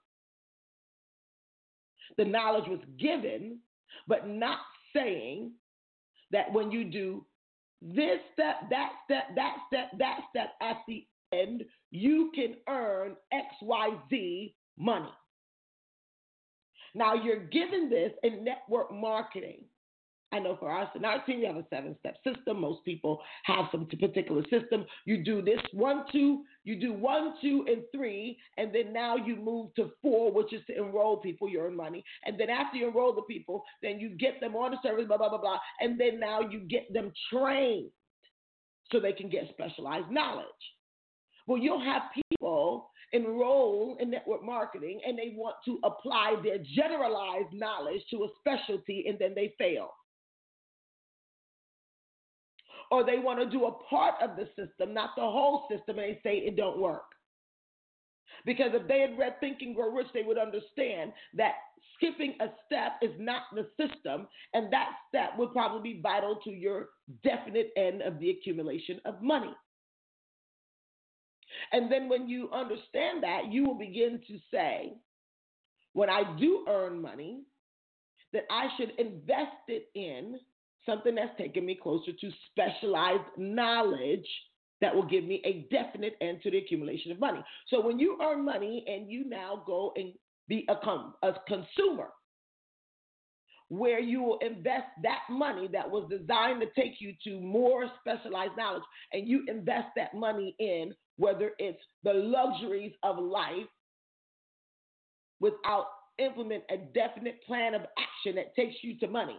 The 2.17 2.25
knowledge 2.25 2.67
was 2.67 2.79
given, 2.99 3.59
but 4.07 4.27
not 4.27 4.57
saying 4.95 5.51
that 6.31 6.51
when 6.51 6.71
you 6.71 6.83
do 6.83 7.23
this 7.83 8.17
step, 8.33 8.67
that 8.71 8.93
step, 9.03 9.25
that 9.35 9.57
step, 9.67 9.91
that 9.99 10.21
step 10.31 10.53
at 10.59 10.77
the 10.87 11.05
end, 11.31 11.63
you 11.91 12.31
can 12.33 12.55
earn 12.67 13.15
XYZ 13.31 14.55
money. 14.75 15.13
Now 16.95 17.13
you're 17.13 17.45
given 17.47 17.89
this 17.89 18.11
in 18.23 18.43
network 18.43 18.91
marketing. 18.91 19.65
I 20.31 20.39
know 20.39 20.57
for 20.59 20.75
us 20.75 20.89
in 20.95 21.05
our 21.05 21.23
team, 21.25 21.39
we 21.39 21.45
have 21.45 21.55
a 21.55 21.65
seven 21.69 21.95
step 21.99 22.15
system. 22.23 22.59
Most 22.59 22.83
people 22.83 23.21
have 23.43 23.65
some 23.71 23.85
particular 23.85 24.41
system. 24.49 24.85
You 25.05 25.23
do 25.23 25.41
this 25.41 25.59
one, 25.71 26.03
two, 26.11 26.43
you 26.63 26.79
do 26.79 26.93
one, 26.93 27.35
two, 27.41 27.65
and 27.67 27.83
three, 27.93 28.37
and 28.57 28.73
then 28.73 28.91
now 28.91 29.15
you 29.15 29.35
move 29.35 29.73
to 29.75 29.91
four, 30.01 30.31
which 30.33 30.51
is 30.51 30.61
to 30.67 30.75
enroll 30.75 31.17
people, 31.17 31.47
you 31.47 31.61
earn 31.61 31.75
money. 31.75 32.03
And 32.25 32.39
then 32.39 32.49
after 32.49 32.77
you 32.77 32.87
enroll 32.87 33.13
the 33.13 33.21
people, 33.21 33.63
then 33.81 33.99
you 33.99 34.09
get 34.09 34.39
them 34.41 34.55
on 34.55 34.71
the 34.71 34.77
service, 34.83 35.05
blah, 35.07 35.17
blah, 35.17 35.29
blah, 35.29 35.39
blah. 35.39 35.59
And 35.79 35.99
then 35.99 36.19
now 36.19 36.41
you 36.41 36.61
get 36.61 36.91
them 36.91 37.13
trained 37.31 37.91
so 38.91 38.99
they 38.99 39.13
can 39.13 39.29
get 39.29 39.47
specialized 39.51 40.09
knowledge. 40.09 40.45
Well, 41.47 41.59
you'll 41.59 41.83
have 41.83 42.01
people 42.31 42.89
enroll 43.13 43.97
in 43.99 44.09
network 44.09 44.43
marketing 44.43 45.01
and 45.05 45.17
they 45.17 45.33
want 45.35 45.55
to 45.65 45.79
apply 45.83 46.35
their 46.43 46.57
generalized 46.75 47.53
knowledge 47.53 48.01
to 48.11 48.23
a 48.23 48.27
specialty 48.39 49.05
and 49.07 49.17
then 49.19 49.33
they 49.35 49.53
fail. 49.57 49.91
Or 52.91 53.03
they 53.03 53.17
want 53.17 53.39
to 53.39 53.49
do 53.49 53.65
a 53.65 53.71
part 53.89 54.15
of 54.21 54.35
the 54.35 54.47
system, 54.55 54.93
not 54.93 55.11
the 55.15 55.23
whole 55.23 55.67
system, 55.69 55.97
and 55.97 56.15
they 56.15 56.19
say 56.23 56.37
it 56.37 56.55
don't 56.55 56.79
work. 56.79 57.03
Because 58.45 58.71
if 58.73 58.87
they 58.87 58.99
had 58.99 59.17
read 59.17 59.39
Think 59.39 59.57
and 59.61 59.75
Grow 59.75 59.91
Rich, 59.91 60.07
they 60.13 60.21
would 60.21 60.37
understand 60.37 61.13
that 61.35 61.53
skipping 61.95 62.35
a 62.41 62.47
step 62.65 62.93
is 63.01 63.11
not 63.17 63.43
the 63.53 63.67
system, 63.79 64.27
and 64.53 64.71
that 64.71 64.89
step 65.09 65.31
would 65.37 65.51
probably 65.51 65.93
be 65.93 66.01
vital 66.01 66.39
to 66.43 66.51
your 66.51 66.89
definite 67.23 67.71
end 67.75 68.01
of 68.01 68.19
the 68.19 68.29
accumulation 68.29 68.99
of 69.05 69.21
money. 69.21 69.53
And 71.71 71.91
then 71.91 72.09
when 72.09 72.27
you 72.27 72.49
understand 72.51 73.23
that, 73.23 73.51
you 73.51 73.63
will 73.65 73.77
begin 73.77 74.21
to 74.27 74.39
say, 74.51 74.93
when 75.93 76.09
I 76.09 76.35
do 76.37 76.65
earn 76.67 77.01
money, 77.01 77.43
that 78.33 78.43
I 78.49 78.67
should 78.77 78.91
invest 78.97 79.69
it 79.69 79.87
in 79.95 80.39
something 80.85 81.15
that's 81.15 81.37
taking 81.37 81.65
me 81.65 81.79
closer 81.81 82.11
to 82.11 82.31
specialized 82.51 83.23
knowledge 83.37 84.27
that 84.81 84.93
will 84.93 85.05
give 85.05 85.23
me 85.23 85.41
a 85.45 85.73
definite 85.73 86.15
end 86.21 86.41
to 86.43 86.51
the 86.51 86.57
accumulation 86.57 87.11
of 87.11 87.19
money. 87.19 87.39
So 87.69 87.81
when 87.81 87.97
you 87.97 88.17
earn 88.21 88.43
money 88.43 88.83
and 88.87 89.09
you 89.09 89.27
now 89.27 89.63
go 89.65 89.93
and 89.95 90.13
be 90.47 90.67
a, 90.69 90.73
a 90.73 91.33
consumer, 91.47 92.09
where 93.69 93.99
you 93.99 94.21
will 94.21 94.37
invest 94.39 94.85
that 95.01 95.19
money 95.29 95.67
that 95.71 95.89
was 95.89 96.07
designed 96.09 96.61
to 96.61 96.67
take 96.79 96.99
you 96.99 97.13
to 97.23 97.39
more 97.39 97.85
specialized 97.99 98.53
knowledge. 98.57 98.83
And 99.11 99.27
you 99.27 99.43
invest 99.47 99.87
that 99.95 100.13
money 100.13 100.55
in 100.59 100.93
whether 101.17 101.51
it's 101.57 101.81
the 102.03 102.13
luxuries 102.13 102.93
of 103.03 103.17
life 103.17 103.67
without 105.39 105.87
implement 106.17 106.63
a 106.69 106.77
definite 106.77 107.43
plan 107.45 107.73
of 107.73 107.81
action 107.81 108.35
that 108.35 108.55
takes 108.55 108.75
you 108.81 108.97
to 108.99 109.07
money. 109.07 109.37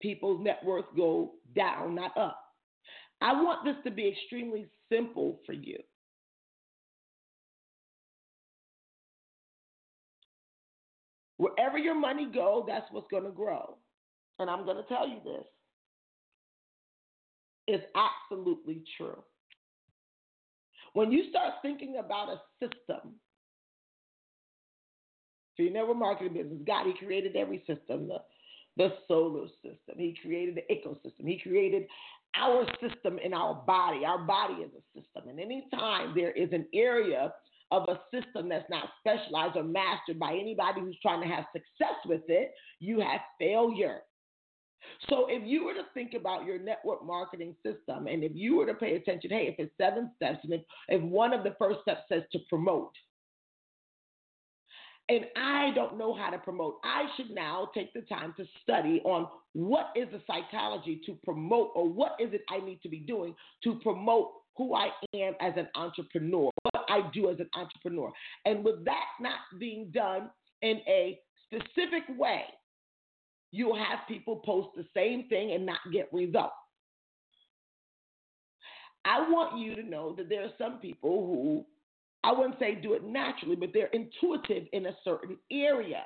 People's 0.00 0.42
net 0.42 0.60
worth 0.64 0.86
go 0.96 1.32
down 1.54 1.94
not 1.94 2.16
up. 2.16 2.38
I 3.20 3.40
want 3.40 3.64
this 3.64 3.76
to 3.84 3.90
be 3.90 4.08
extremely 4.08 4.66
simple 4.90 5.40
for 5.46 5.52
you 5.52 5.78
Wherever 11.36 11.78
your 11.78 11.94
money 11.94 12.28
go, 12.32 12.64
that's 12.66 12.86
what's 12.90 13.10
going 13.10 13.24
to 13.24 13.30
grow. 13.30 13.76
And 14.38 14.48
I'm 14.50 14.64
going 14.64 14.76
to 14.76 14.88
tell 14.88 15.08
you 15.08 15.18
this. 15.24 15.44
It's 17.66 17.84
absolutely 17.94 18.82
true. 18.96 19.22
When 20.94 21.10
you 21.10 21.30
start 21.30 21.54
thinking 21.62 21.96
about 21.98 22.28
a 22.28 22.40
system, 22.60 23.14
so 25.56 25.62
you 25.62 25.72
never 25.72 25.94
marketing 25.94 26.34
business, 26.34 26.60
God, 26.66 26.86
He 26.86 26.94
created 27.04 27.36
every 27.36 27.58
system, 27.66 28.08
the, 28.08 28.18
the 28.76 28.94
solar 29.06 29.46
system. 29.62 29.96
He 29.96 30.16
created 30.20 30.56
the 30.56 30.74
ecosystem. 30.74 31.28
He 31.28 31.38
created 31.38 31.86
our 32.34 32.66
system 32.80 33.18
in 33.18 33.34
our 33.34 33.54
body. 33.66 34.04
Our 34.04 34.18
body 34.18 34.54
is 34.54 34.70
a 34.72 35.00
system. 35.00 35.28
And 35.28 35.38
anytime 35.38 36.14
there 36.14 36.32
is 36.32 36.48
an 36.52 36.66
area 36.74 37.32
of 37.72 37.88
a 37.88 38.00
system 38.14 38.50
that's 38.50 38.68
not 38.68 38.90
specialized 39.00 39.56
or 39.56 39.64
mastered 39.64 40.18
by 40.18 40.34
anybody 40.34 40.80
who's 40.80 40.98
trying 41.00 41.22
to 41.22 41.34
have 41.34 41.44
success 41.52 41.96
with 42.04 42.22
it, 42.28 42.52
you 42.78 43.00
have 43.00 43.20
failure. 43.40 44.00
So 45.08 45.26
if 45.28 45.42
you 45.46 45.64
were 45.64 45.74
to 45.74 45.84
think 45.94 46.12
about 46.14 46.44
your 46.44 46.58
network 46.58 47.04
marketing 47.06 47.54
system 47.64 48.08
and 48.08 48.22
if 48.22 48.32
you 48.34 48.56
were 48.56 48.66
to 48.66 48.74
pay 48.74 48.96
attention, 48.96 49.30
hey, 49.30 49.46
if 49.46 49.54
it's 49.58 49.72
seven 49.80 50.10
steps 50.16 50.40
and 50.42 50.52
if, 50.52 50.60
if 50.88 51.02
one 51.02 51.32
of 51.32 51.44
the 51.44 51.54
first 51.58 51.80
steps 51.82 52.02
says 52.08 52.22
to 52.32 52.40
promote, 52.48 52.92
and 55.08 55.24
I 55.36 55.72
don't 55.74 55.98
know 55.98 56.14
how 56.14 56.30
to 56.30 56.38
promote, 56.38 56.78
I 56.84 57.04
should 57.16 57.30
now 57.30 57.70
take 57.74 57.92
the 57.92 58.02
time 58.02 58.34
to 58.36 58.44
study 58.62 59.00
on 59.04 59.28
what 59.52 59.88
is 59.96 60.08
the 60.12 60.20
psychology 60.26 61.00
to 61.06 61.16
promote 61.24 61.70
or 61.74 61.88
what 61.88 62.16
is 62.20 62.32
it 62.32 62.42
I 62.50 62.64
need 62.64 62.82
to 62.82 62.88
be 62.88 63.00
doing 63.00 63.34
to 63.64 63.74
promote 63.82 64.32
who 64.56 64.74
I 64.74 64.88
am 65.14 65.34
as 65.40 65.54
an 65.56 65.68
entrepreneur, 65.74 66.50
I 66.92 67.10
do 67.12 67.30
as 67.30 67.40
an 67.40 67.48
entrepreneur. 67.54 68.12
And 68.44 68.64
with 68.64 68.84
that 68.84 69.06
not 69.20 69.38
being 69.58 69.90
done 69.92 70.30
in 70.60 70.80
a 70.86 71.18
specific 71.46 72.02
way, 72.18 72.44
you'll 73.50 73.76
have 73.76 74.00
people 74.08 74.36
post 74.36 74.68
the 74.76 74.84
same 74.94 75.28
thing 75.28 75.52
and 75.52 75.64
not 75.64 75.78
get 75.92 76.08
results. 76.12 76.52
I 79.04 79.20
want 79.30 79.58
you 79.58 79.74
to 79.74 79.82
know 79.82 80.14
that 80.16 80.28
there 80.28 80.42
are 80.42 80.52
some 80.58 80.78
people 80.78 81.26
who, 81.26 81.64
I 82.24 82.32
wouldn't 82.32 82.58
say 82.58 82.76
do 82.76 82.92
it 82.92 83.04
naturally, 83.04 83.56
but 83.56 83.70
they're 83.72 83.90
intuitive 83.92 84.68
in 84.72 84.86
a 84.86 84.96
certain 85.02 85.38
area. 85.50 86.04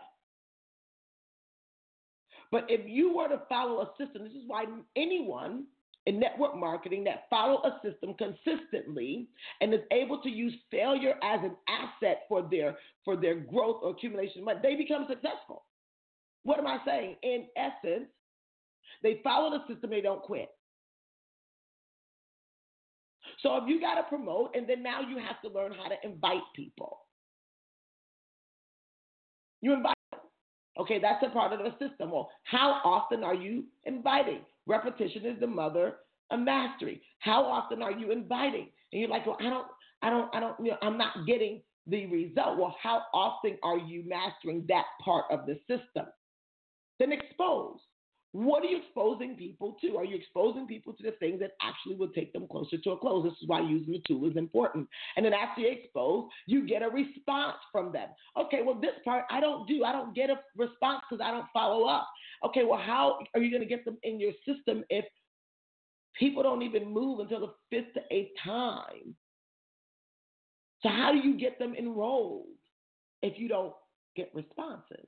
But 2.51 2.66
if 2.68 2.88
you 2.88 3.14
were 3.14 3.29
to 3.29 3.42
follow 3.49 3.83
a 3.83 3.90
system, 4.03 4.25
this 4.25 4.33
is 4.33 4.44
why 4.46 4.64
anyone 4.96 5.64
in 6.07 6.21
network 6.21 6.57
marketing 6.57 7.05
that 7.05 7.25
follow 7.29 7.61
a 7.64 7.81
system 7.83 8.14
consistently 8.14 9.29
and 9.61 9.75
is 9.75 9.81
able 9.92 10.23
to 10.23 10.31
use 10.31 10.55
failure 10.71 11.14
as 11.23 11.40
an 11.42 11.57
asset 11.69 12.23
for 12.29 12.49
their 12.49 12.77
for 13.05 13.16
their 13.16 13.35
growth 13.35 13.81
or 13.83 13.90
accumulation 13.90 14.40
of 14.40 14.45
money, 14.45 14.61
they 14.62 14.77
become 14.77 15.07
successful. 15.09 15.64
What 16.45 16.59
am 16.59 16.66
I 16.66 16.79
saying? 16.87 17.16
In 17.23 17.47
essence, 17.57 18.09
they 19.03 19.21
follow 19.25 19.51
the 19.51 19.73
system, 19.73 19.90
they 19.90 20.01
don't 20.01 20.23
quit. 20.23 20.49
So 23.42 23.57
if 23.57 23.64
you 23.66 23.81
got 23.81 23.97
to 23.97 24.05
promote, 24.05 24.55
and 24.55 24.69
then 24.69 24.83
now 24.83 25.01
you 25.01 25.19
have 25.19 25.40
to 25.42 25.49
learn 25.49 25.73
how 25.73 25.88
to 25.88 25.97
invite 26.05 26.42
people. 26.55 27.01
You 29.61 29.75
invite. 29.75 29.97
Okay, 30.79 31.01
that's 31.01 31.25
a 31.25 31.31
part 31.31 31.53
of 31.53 31.59
the 31.59 31.71
system. 31.85 32.12
Well, 32.12 32.31
how 32.45 32.81
often 32.85 33.25
are 33.25 33.35
you 33.35 33.64
inviting? 33.85 34.40
Repetition 34.67 35.25
is 35.25 35.39
the 35.41 35.47
mother 35.47 35.97
of 36.31 36.41
mastery. 36.41 37.03
How 37.21 37.45
often 37.45 37.83
are 37.83 37.93
you 37.93 38.11
inviting? 38.11 38.69
And 38.93 39.01
you're 39.01 39.11
like, 39.11 39.27
well, 39.27 39.37
I 39.41 39.45
don't, 39.45 39.67
I 40.03 40.11
don't, 40.11 40.35
I 40.35 40.41
don't, 40.41 40.57
you 40.61 40.73
know, 40.73 40.79
I'm 40.83 40.99
not 40.99 41.27
getting 41.27 41.63
the 41.87 42.07
result. 42.07 42.59
Well, 42.59 42.77
how 42.83 43.03
often 43.15 43.59
are 43.63 43.79
you 43.79 44.05
mastering 44.07 44.65
that 44.69 44.87
part 45.05 45.27
of 45.31 45.47
the 45.47 45.59
system? 45.69 46.07
Then 46.99 47.13
expose 47.13 47.79
What 48.37 48.62
are 48.62 48.66
you 48.66 48.77
exposing 48.77 49.35
people 49.35 49.79
to? 49.81 49.96
Are 49.96 50.05
you 50.05 50.14
exposing 50.14 50.66
people 50.66 50.92
to 50.92 51.03
the 51.03 51.12
things 51.12 51.40
that 51.40 51.53
actually 51.62 51.94
will 51.94 52.11
take 52.11 52.35
them 52.35 52.46
closer 52.46 52.77
to 52.77 52.90
a 52.90 52.99
close? 52.99 53.25
This 53.25 53.33
is 53.40 53.49
why 53.49 53.62
using 53.62 53.94
the 53.94 54.03
tool 54.07 54.29
is 54.29 54.37
important. 54.37 54.87
And 55.16 55.25
then 55.25 55.33
after 55.33 55.62
you 55.62 55.68
expose, 55.68 56.29
you 56.44 56.68
get 56.68 56.83
a 56.83 56.88
response 56.90 57.57
from 57.72 57.92
them. 57.92 58.11
Okay, 58.38 58.61
well, 58.62 58.79
this 58.79 58.92
part 59.07 59.25
I 59.31 59.40
don't 59.40 59.66
do. 59.66 59.85
I 59.85 59.92
don't 59.92 60.14
get 60.14 60.29
a 60.29 60.35
response 60.55 61.01
because 61.09 61.25
I 61.27 61.31
don't 61.31 61.46
follow 61.51 61.87
up. 61.87 62.07
Okay, 62.44 62.64
well, 62.64 62.79
how 62.79 63.20
are 63.33 63.40
you 63.40 63.51
going 63.51 63.62
to 63.62 63.68
get 63.68 63.87
them 63.87 63.96
in 64.03 64.20
your 64.20 64.33
system 64.46 64.85
if 64.90 65.07
people 66.18 66.42
don't 66.42 66.61
even 66.61 66.92
move 66.92 67.20
until 67.20 67.40
the 67.40 67.55
fifth 67.70 67.94
to 67.94 68.03
eighth 68.11 68.33
time? 68.44 69.16
So, 70.83 70.90
how 70.90 71.11
do 71.11 71.27
you 71.27 71.38
get 71.38 71.59
them 71.59 71.75
enrolled 71.75 72.49
if 73.22 73.38
you 73.38 73.49
don't 73.49 73.72
get 74.14 74.31
responses? 74.35 75.07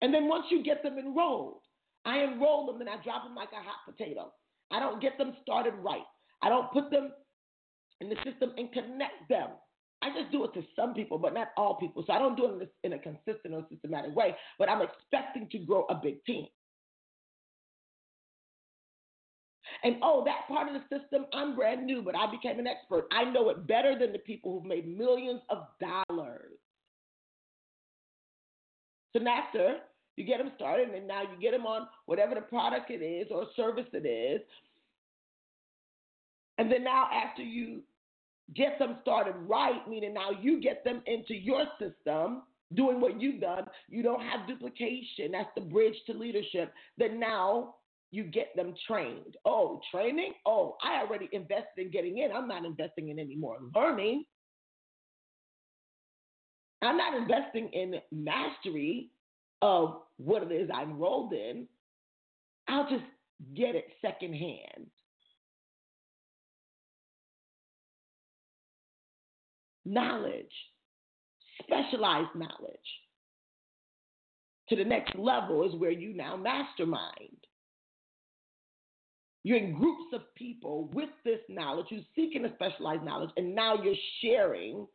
And 0.00 0.14
then 0.14 0.28
once 0.28 0.46
you 0.50 0.62
get 0.62 0.82
them 0.82 0.98
enrolled, 0.98 1.62
I 2.04 2.18
enroll 2.20 2.66
them 2.66 2.80
and 2.80 2.88
I 2.88 3.02
drop 3.02 3.24
them 3.24 3.34
like 3.34 3.50
a 3.52 3.56
hot 3.56 3.84
potato. 3.84 4.32
I 4.70 4.80
don't 4.80 5.02
get 5.02 5.18
them 5.18 5.34
started 5.42 5.74
right. 5.74 6.04
I 6.42 6.48
don't 6.48 6.70
put 6.72 6.90
them 6.90 7.10
in 8.00 8.08
the 8.08 8.16
system 8.24 8.52
and 8.56 8.72
connect 8.72 9.28
them. 9.28 9.48
I 10.00 10.10
just 10.10 10.30
do 10.30 10.44
it 10.44 10.54
to 10.54 10.62
some 10.76 10.94
people, 10.94 11.18
but 11.18 11.34
not 11.34 11.48
all 11.56 11.76
people. 11.76 12.04
So 12.06 12.12
I 12.12 12.18
don't 12.18 12.36
do 12.36 12.60
it 12.60 12.72
in 12.84 12.92
a 12.92 12.98
consistent 12.98 13.52
or 13.52 13.66
systematic 13.68 14.14
way, 14.14 14.36
but 14.58 14.70
I'm 14.70 14.82
expecting 14.82 15.48
to 15.50 15.58
grow 15.58 15.84
a 15.90 15.96
big 15.96 16.24
team. 16.24 16.46
And 19.82 19.96
oh, 20.02 20.24
that 20.24 20.48
part 20.48 20.68
of 20.68 20.74
the 20.74 20.98
system, 20.98 21.26
I'm 21.32 21.56
brand 21.56 21.84
new, 21.84 22.02
but 22.02 22.16
I 22.16 22.30
became 22.30 22.58
an 22.58 22.66
expert. 22.66 23.06
I 23.12 23.24
know 23.24 23.48
it 23.50 23.66
better 23.66 23.98
than 23.98 24.12
the 24.12 24.18
people 24.18 24.52
who've 24.52 24.68
made 24.68 24.86
millions 24.86 25.40
of 25.50 25.66
dollars. 25.80 26.58
So 29.16 29.26
after 29.26 29.78
you 30.18 30.24
get 30.24 30.38
them 30.38 30.50
started, 30.56 30.88
and 30.88 31.06
now 31.06 31.22
you 31.22 31.40
get 31.40 31.52
them 31.52 31.64
on 31.64 31.86
whatever 32.06 32.34
the 32.34 32.40
product 32.40 32.90
it 32.90 33.04
is 33.04 33.28
or 33.30 33.46
service 33.54 33.86
it 33.92 34.04
is. 34.04 34.40
And 36.58 36.70
then 36.70 36.82
now, 36.82 37.08
after 37.12 37.42
you 37.42 37.82
get 38.56 38.80
them 38.80 38.96
started 39.00 39.36
right, 39.46 39.88
meaning 39.88 40.14
now 40.14 40.30
you 40.42 40.60
get 40.60 40.82
them 40.82 41.02
into 41.06 41.34
your 41.34 41.66
system, 41.78 42.42
doing 42.74 43.00
what 43.00 43.20
you've 43.20 43.40
done, 43.40 43.64
you 43.88 44.02
don't 44.02 44.20
have 44.22 44.48
duplication. 44.48 45.30
That's 45.30 45.50
the 45.54 45.60
bridge 45.60 45.94
to 46.06 46.14
leadership. 46.14 46.72
Then 46.96 47.20
now 47.20 47.76
you 48.10 48.24
get 48.24 48.56
them 48.56 48.74
trained. 48.88 49.36
Oh, 49.44 49.80
training? 49.92 50.32
Oh, 50.46 50.76
I 50.82 51.00
already 51.00 51.28
invested 51.30 51.78
in 51.78 51.90
getting 51.92 52.18
in. 52.18 52.32
I'm 52.32 52.48
not 52.48 52.64
investing 52.64 53.10
in 53.10 53.20
any 53.20 53.36
more 53.36 53.58
learning. 53.72 54.24
I'm 56.82 56.96
not 56.96 57.16
investing 57.16 57.68
in 57.72 57.94
mastery 58.10 59.10
of 59.62 60.02
what 60.18 60.42
it 60.42 60.52
is 60.52 60.70
I 60.72 60.82
enrolled 60.82 61.32
in. 61.32 61.66
I'll 62.68 62.88
just 62.88 63.04
get 63.54 63.74
it 63.74 63.86
secondhand. 64.02 64.88
Knowledge, 69.84 70.52
specialized 71.62 72.34
knowledge. 72.34 72.76
To 74.68 74.76
the 74.76 74.84
next 74.84 75.16
level 75.16 75.66
is 75.66 75.74
where 75.80 75.90
you 75.90 76.14
now 76.14 76.36
mastermind. 76.36 77.38
You're 79.44 79.56
in 79.56 79.72
groups 79.72 80.12
of 80.12 80.34
people 80.34 80.90
with 80.92 81.08
this 81.24 81.40
knowledge 81.48 81.86
who's 81.88 82.04
seeking 82.14 82.44
a 82.44 82.52
specialized 82.54 83.02
knowledge, 83.02 83.30
and 83.38 83.54
now 83.54 83.82
you're 83.82 83.94
sharing 84.20 84.86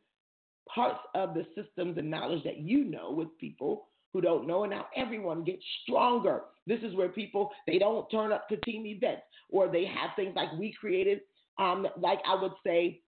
parts 0.73 0.99
of 1.15 1.33
the 1.33 1.45
systems 1.55 1.97
and 1.97 2.11
knowledge 2.11 2.43
that 2.43 2.59
you 2.59 2.83
know 2.83 3.11
with 3.11 3.35
people 3.39 3.87
who 4.13 4.21
don't 4.21 4.47
know, 4.47 4.63
and 4.63 4.71
now 4.71 4.85
everyone 4.95 5.43
gets 5.43 5.63
stronger. 5.83 6.41
This 6.67 6.79
is 6.83 6.95
where 6.95 7.09
people 7.09 7.49
they 7.67 7.79
don't 7.79 8.09
turn 8.09 8.31
up 8.31 8.47
to 8.49 8.57
team 8.57 8.85
events, 8.85 9.23
or 9.49 9.67
they 9.67 9.85
have 9.85 10.11
things 10.15 10.33
like 10.35 10.53
we 10.57 10.73
created, 10.79 11.21
um, 11.59 11.87
like 11.97 12.19
I 12.27 12.39
would 12.39 12.53
say, 12.65 13.01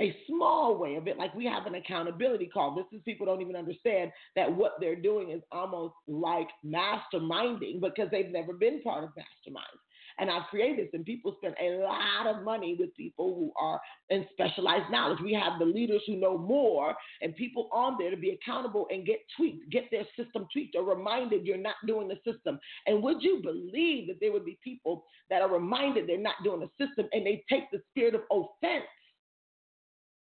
a 0.00 0.16
small 0.26 0.78
way 0.78 0.96
of 0.96 1.06
it, 1.06 1.18
like 1.18 1.34
we 1.34 1.44
have 1.44 1.66
an 1.66 1.74
accountability 1.74 2.46
call. 2.46 2.74
This 2.74 2.86
is 2.98 3.02
people 3.04 3.26
don't 3.26 3.42
even 3.42 3.54
understand 3.54 4.10
that 4.34 4.50
what 4.50 4.72
they're 4.80 4.96
doing 4.96 5.30
is 5.30 5.42
almost 5.52 5.94
like 6.08 6.48
masterminding 6.64 7.80
because 7.80 8.08
they've 8.10 8.30
never 8.30 8.54
been 8.54 8.80
part 8.82 9.04
of 9.04 9.10
masterminds. 9.10 9.80
And 10.20 10.30
I've 10.30 10.46
created 10.50 10.78
this, 10.86 10.90
and 10.92 11.04
people 11.04 11.34
spend 11.38 11.54
a 11.58 11.78
lot 11.82 12.26
of 12.26 12.44
money 12.44 12.76
with 12.78 12.94
people 12.94 13.34
who 13.34 13.52
are 13.58 13.80
in 14.10 14.26
specialized 14.32 14.90
knowledge. 14.90 15.18
We 15.22 15.32
have 15.32 15.58
the 15.58 15.64
leaders 15.64 16.02
who 16.06 16.16
know 16.16 16.36
more, 16.36 16.94
and 17.22 17.34
people 17.34 17.70
on 17.72 17.96
there 17.98 18.10
to 18.10 18.18
be 18.18 18.30
accountable 18.30 18.86
and 18.90 19.06
get 19.06 19.20
tweaked, 19.34 19.70
get 19.70 19.84
their 19.90 20.04
system 20.18 20.46
tweaked, 20.52 20.76
or 20.76 20.84
reminded 20.84 21.46
you're 21.46 21.56
not 21.56 21.76
doing 21.86 22.06
the 22.06 22.18
system. 22.30 22.60
And 22.86 23.02
would 23.02 23.22
you 23.22 23.40
believe 23.42 24.08
that 24.08 24.18
there 24.20 24.30
would 24.30 24.44
be 24.44 24.58
people 24.62 25.04
that 25.30 25.40
are 25.40 25.50
reminded 25.50 26.06
they're 26.06 26.18
not 26.18 26.44
doing 26.44 26.60
the 26.60 26.86
system 26.86 27.08
and 27.12 27.24
they 27.26 27.42
take 27.48 27.70
the 27.70 27.80
spirit 27.90 28.14
of 28.14 28.20
offense 28.30 28.84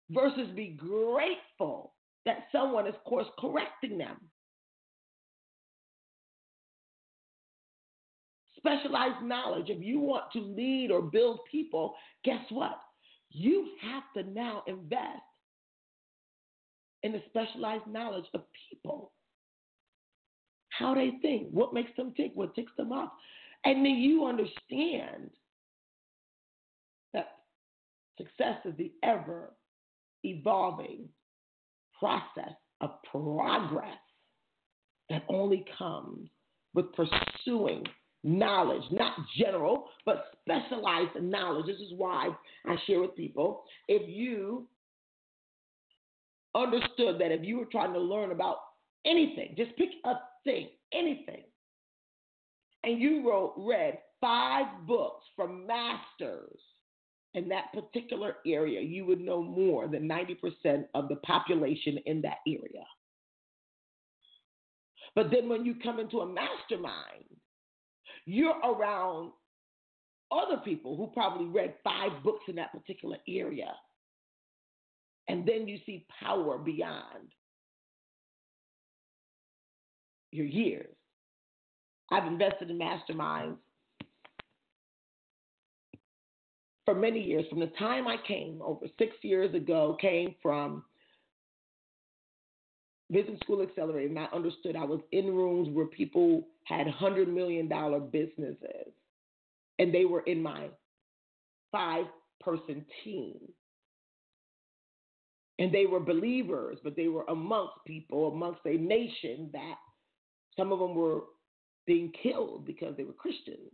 versus 0.10 0.49
be 0.56 0.69
grateful 0.69 1.93
that 2.25 2.47
someone 2.51 2.88
is 2.88 2.95
course 3.06 3.27
correcting 3.38 3.99
them? 3.99 4.17
Specialized 8.65 9.23
knowledge, 9.23 9.69
if 9.69 9.84
you 9.84 9.99
want 9.99 10.26
to 10.34 10.39
lead 10.39 10.89
or 10.91 11.02
build 11.02 11.39
people, 11.52 11.95
guess 12.23 12.43
what? 12.49 12.80
You 13.30 13.67
have 13.82 14.04
to 14.15 14.30
now 14.32 14.63
invest 14.67 15.21
in 17.04 17.12
the 17.12 17.21
specialized 17.28 17.88
knowledge 17.88 18.26
of 18.34 18.41
people. 18.69 19.12
How 20.69 20.95
they 20.95 21.12
think, 21.21 21.49
what 21.52 21.73
makes 21.73 21.91
them 21.97 22.13
tick, 22.15 22.32
what 22.36 22.56
ticks 22.56 22.71
them 22.78 22.91
off. 22.91 23.12
And 23.65 23.86
then 23.86 23.95
you 23.95 24.26
understand 24.26 25.30
that 27.13 27.28
success 28.17 28.58
is 28.65 28.73
the 28.78 28.91
ever 29.04 29.54
evolving 30.23 31.10
process 31.99 32.54
of 32.82 32.91
progress 33.10 33.97
that 35.10 35.23
only 35.30 35.65
comes 35.78 36.30
with 36.73 36.86
pursuing 36.93 37.84
knowledge, 38.23 38.83
not 38.91 39.13
general, 39.38 39.86
but 40.05 40.25
specialized 40.41 41.21
knowledge. 41.21 41.65
This 41.65 41.79
is 41.79 41.93
why 41.97 42.29
I 42.65 42.75
share 42.88 43.01
with 43.01 43.15
people 43.15 43.63
if 43.88 44.07
you 44.07 44.67
understood 46.55 47.19
that 47.19 47.31
if 47.31 47.43
you 47.43 47.57
were 47.57 47.65
trying 47.65 47.93
to 47.93 47.99
learn 47.99 48.31
about 48.31 48.57
anything, 49.05 49.55
just 49.57 49.75
pick 49.77 49.89
a 50.05 50.13
thing, 50.43 50.69
anything, 50.93 51.43
and 52.83 53.01
you 53.01 53.27
wrote, 53.27 53.53
read 53.57 53.97
five 54.21 54.65
books 54.86 55.25
from 55.36 55.65
masters 55.67 56.59
in 57.33 57.49
that 57.49 57.73
particular 57.73 58.38
area, 58.45 58.79
you 58.79 59.05
would 59.05 59.19
know 59.19 59.41
more 59.41 59.88
than 59.88 60.07
90% 60.07 60.86
of 60.93 61.09
the 61.09 61.15
population 61.17 61.97
in 62.05 62.21
that 62.21 62.38
area. 62.47 62.86
But 65.15 65.31
then 65.31 65.49
when 65.49 65.65
you 65.65 65.75
come 65.81 65.99
into 65.99 66.19
a 66.19 66.25
mastermind, 66.25 67.25
you're 68.25 68.57
around 68.59 69.31
other 70.31 70.57
people 70.63 70.95
who 70.95 71.07
probably 71.07 71.47
read 71.47 71.75
five 71.83 72.12
books 72.23 72.43
in 72.47 72.55
that 72.55 72.71
particular 72.71 73.17
area. 73.27 73.73
And 75.27 75.47
then 75.47 75.67
you 75.67 75.77
see 75.86 76.05
power 76.21 76.57
beyond 76.57 77.29
your 80.31 80.45
years. 80.45 80.95
I've 82.12 82.27
invested 82.27 82.69
in 82.69 82.77
masterminds 82.77 83.57
for 86.86 86.93
many 86.93 87.21
years. 87.21 87.45
From 87.49 87.59
the 87.59 87.71
time 87.79 88.07
I 88.07 88.17
came 88.27 88.62
over 88.62 88.86
six 88.97 89.15
years 89.21 89.53
ago, 89.55 89.97
came 90.01 90.36
from 90.41 90.83
Business 93.12 93.39
School 93.41 93.62
Accelerator, 93.62 94.09
and 94.09 94.19
I 94.19 94.25
understood 94.33 94.75
I 94.75 94.83
was 94.83 94.99
in 95.12 95.27
rooms 95.27 95.69
where 95.71 95.86
people 95.86 96.47
had 96.65 96.88
$100 96.88 97.28
million 97.28 97.67
businesses, 98.12 98.93
and 99.80 99.93
they 99.93 100.06
were 100.06 100.21
in 100.21 100.41
my 100.41 100.67
five 101.71 102.06
person 102.39 102.86
team. 103.04 103.36
And 105.60 105.71
they 105.71 105.86
were 105.86 105.99
believers, 105.99 106.80
but 106.84 106.95
they 106.95 107.08
were 107.08 107.26
amongst 107.30 107.76
people, 107.86 108.32
amongst 108.32 108.62
a 108.65 108.76
nation 108.76 109.49
that 109.54 109.76
some 110.58 110.71
of 110.71 110.80
them 110.80 110.95
were 110.95 111.21
being 111.86 112.12
killed 112.21 112.65
because 112.65 112.97
they 112.97 113.04
were 113.04 113.13
Christians. 113.13 113.71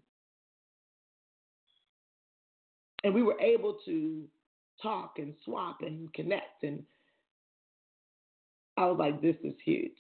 And 3.04 3.13
we 3.13 3.23
were 3.23 3.39
able 3.39 3.78
to 3.86 4.25
talk 4.82 5.13
and 5.17 5.34
swap 5.45 5.78
and 5.82 6.13
connect 6.13 6.63
and 6.63 6.84
I 8.80 8.86
was 8.86 8.97
like, 8.97 9.21
this 9.21 9.36
is 9.43 9.56
huge. 9.65 9.91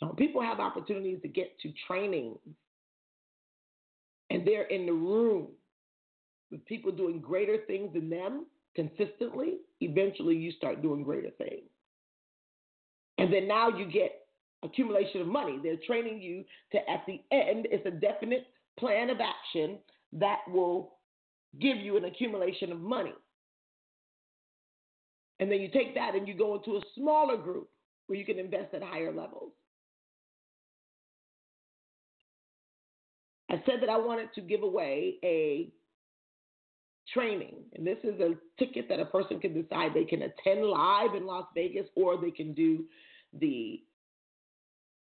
So 0.00 0.08
people 0.08 0.42
have 0.42 0.60
opportunities 0.60 1.20
to 1.22 1.28
get 1.28 1.58
to 1.60 1.72
training, 1.86 2.38
and 4.30 4.46
they're 4.46 4.66
in 4.66 4.86
the 4.86 4.92
room 4.92 5.48
with 6.50 6.64
people 6.66 6.92
doing 6.92 7.20
greater 7.20 7.58
things 7.66 7.92
than 7.94 8.10
them 8.10 8.46
consistently. 8.74 9.58
Eventually, 9.80 10.36
you 10.36 10.52
start 10.52 10.82
doing 10.82 11.02
greater 11.02 11.30
things. 11.30 11.68
And 13.18 13.32
then 13.32 13.48
now 13.48 13.68
you 13.68 13.90
get 13.90 14.26
accumulation 14.62 15.22
of 15.22 15.26
money. 15.26 15.58
They're 15.62 15.76
training 15.86 16.20
you 16.20 16.44
to, 16.72 16.78
at 16.90 17.04
the 17.06 17.22
end, 17.32 17.66
it's 17.70 17.86
a 17.86 17.90
definite 17.90 18.46
plan 18.78 19.08
of 19.10 19.18
action 19.20 19.78
that 20.12 20.40
will 20.48 20.96
give 21.60 21.78
you 21.78 21.96
an 21.96 22.04
accumulation 22.04 22.70
of 22.72 22.80
money. 22.80 23.14
And 25.40 25.50
then 25.50 25.60
you 25.60 25.68
take 25.70 25.94
that 25.94 26.14
and 26.14 26.26
you 26.28 26.34
go 26.34 26.56
into 26.56 26.76
a 26.76 26.80
smaller 26.94 27.36
group 27.36 27.68
where 28.06 28.18
you 28.18 28.24
can 28.24 28.38
invest 28.38 28.74
at 28.74 28.82
higher 28.82 29.12
levels. 29.12 29.52
I 33.50 33.62
said 33.66 33.76
that 33.80 33.88
I 33.88 33.96
wanted 33.96 34.32
to 34.34 34.40
give 34.40 34.62
away 34.62 35.16
a 35.24 35.70
training, 37.14 37.56
and 37.74 37.86
this 37.86 37.98
is 38.02 38.20
a 38.20 38.34
ticket 38.58 38.88
that 38.88 39.00
a 39.00 39.06
person 39.06 39.38
can 39.38 39.54
decide 39.54 39.92
they 39.94 40.04
can 40.04 40.22
attend 40.22 40.64
live 40.64 41.14
in 41.14 41.26
Las 41.26 41.46
Vegas 41.54 41.86
or 41.94 42.20
they 42.20 42.32
can 42.32 42.52
do 42.52 42.84
the 43.38 43.82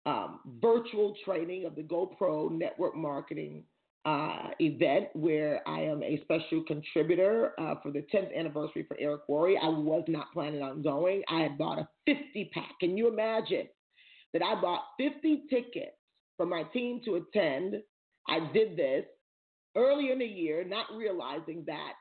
um, 0.06 0.40
virtual 0.62 1.16
training 1.24 1.66
of 1.66 1.76
the 1.76 1.84
GoPro 1.84 2.52
network 2.52 2.96
marketing 2.96 3.64
uh, 4.06 4.50
event 4.60 5.10
where 5.14 5.62
I 5.68 5.82
am 5.82 6.02
a 6.02 6.20
special 6.24 6.64
contributor 6.64 7.54
uh, 7.60 7.76
for 7.84 7.92
the 7.92 8.04
10th 8.14 8.36
anniversary 8.36 8.84
for 8.88 8.98
Eric 9.00 9.22
Worre. 9.30 9.58
I 9.62 9.68
was 9.68 10.04
not 10.08 10.34
planning 10.34 10.64
on 10.64 10.82
going. 10.82 11.22
I 11.30 11.42
had 11.42 11.58
bought 11.58 11.78
a 11.78 11.88
50 12.08 12.50
pack. 12.54 12.80
Can 12.80 12.98
you 12.98 13.08
imagine 13.08 13.68
that 14.34 14.42
I 14.42 14.60
bought 14.60 14.86
50 14.98 15.44
tickets 15.50 15.98
for 16.36 16.48
my 16.48 16.64
team 16.74 17.02
to 17.06 17.16
attend? 17.16 17.76
I 18.28 18.40
did 18.54 18.78
this 18.78 19.06
early 19.76 20.12
in 20.12 20.20
the 20.20 20.26
year, 20.26 20.64
not 20.64 20.86
realizing 20.96 21.64
that 21.68 21.94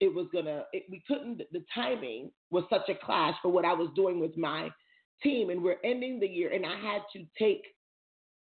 it 0.00 0.12
was 0.12 0.26
gonna. 0.32 0.64
It, 0.72 0.84
we 0.90 1.02
couldn't. 1.06 1.42
The 1.52 1.64
timing 1.74 2.30
was 2.50 2.64
such 2.70 2.88
a 2.88 3.04
clash 3.04 3.34
for 3.42 3.50
what 3.50 3.64
I 3.64 3.72
was 3.72 3.90
doing 3.94 4.20
with 4.20 4.36
my 4.36 4.70
team, 5.22 5.50
and 5.50 5.62
we're 5.62 5.76
ending 5.84 6.18
the 6.18 6.26
year, 6.26 6.52
and 6.52 6.66
I 6.66 6.76
had 6.76 7.02
to 7.14 7.24
take 7.38 7.62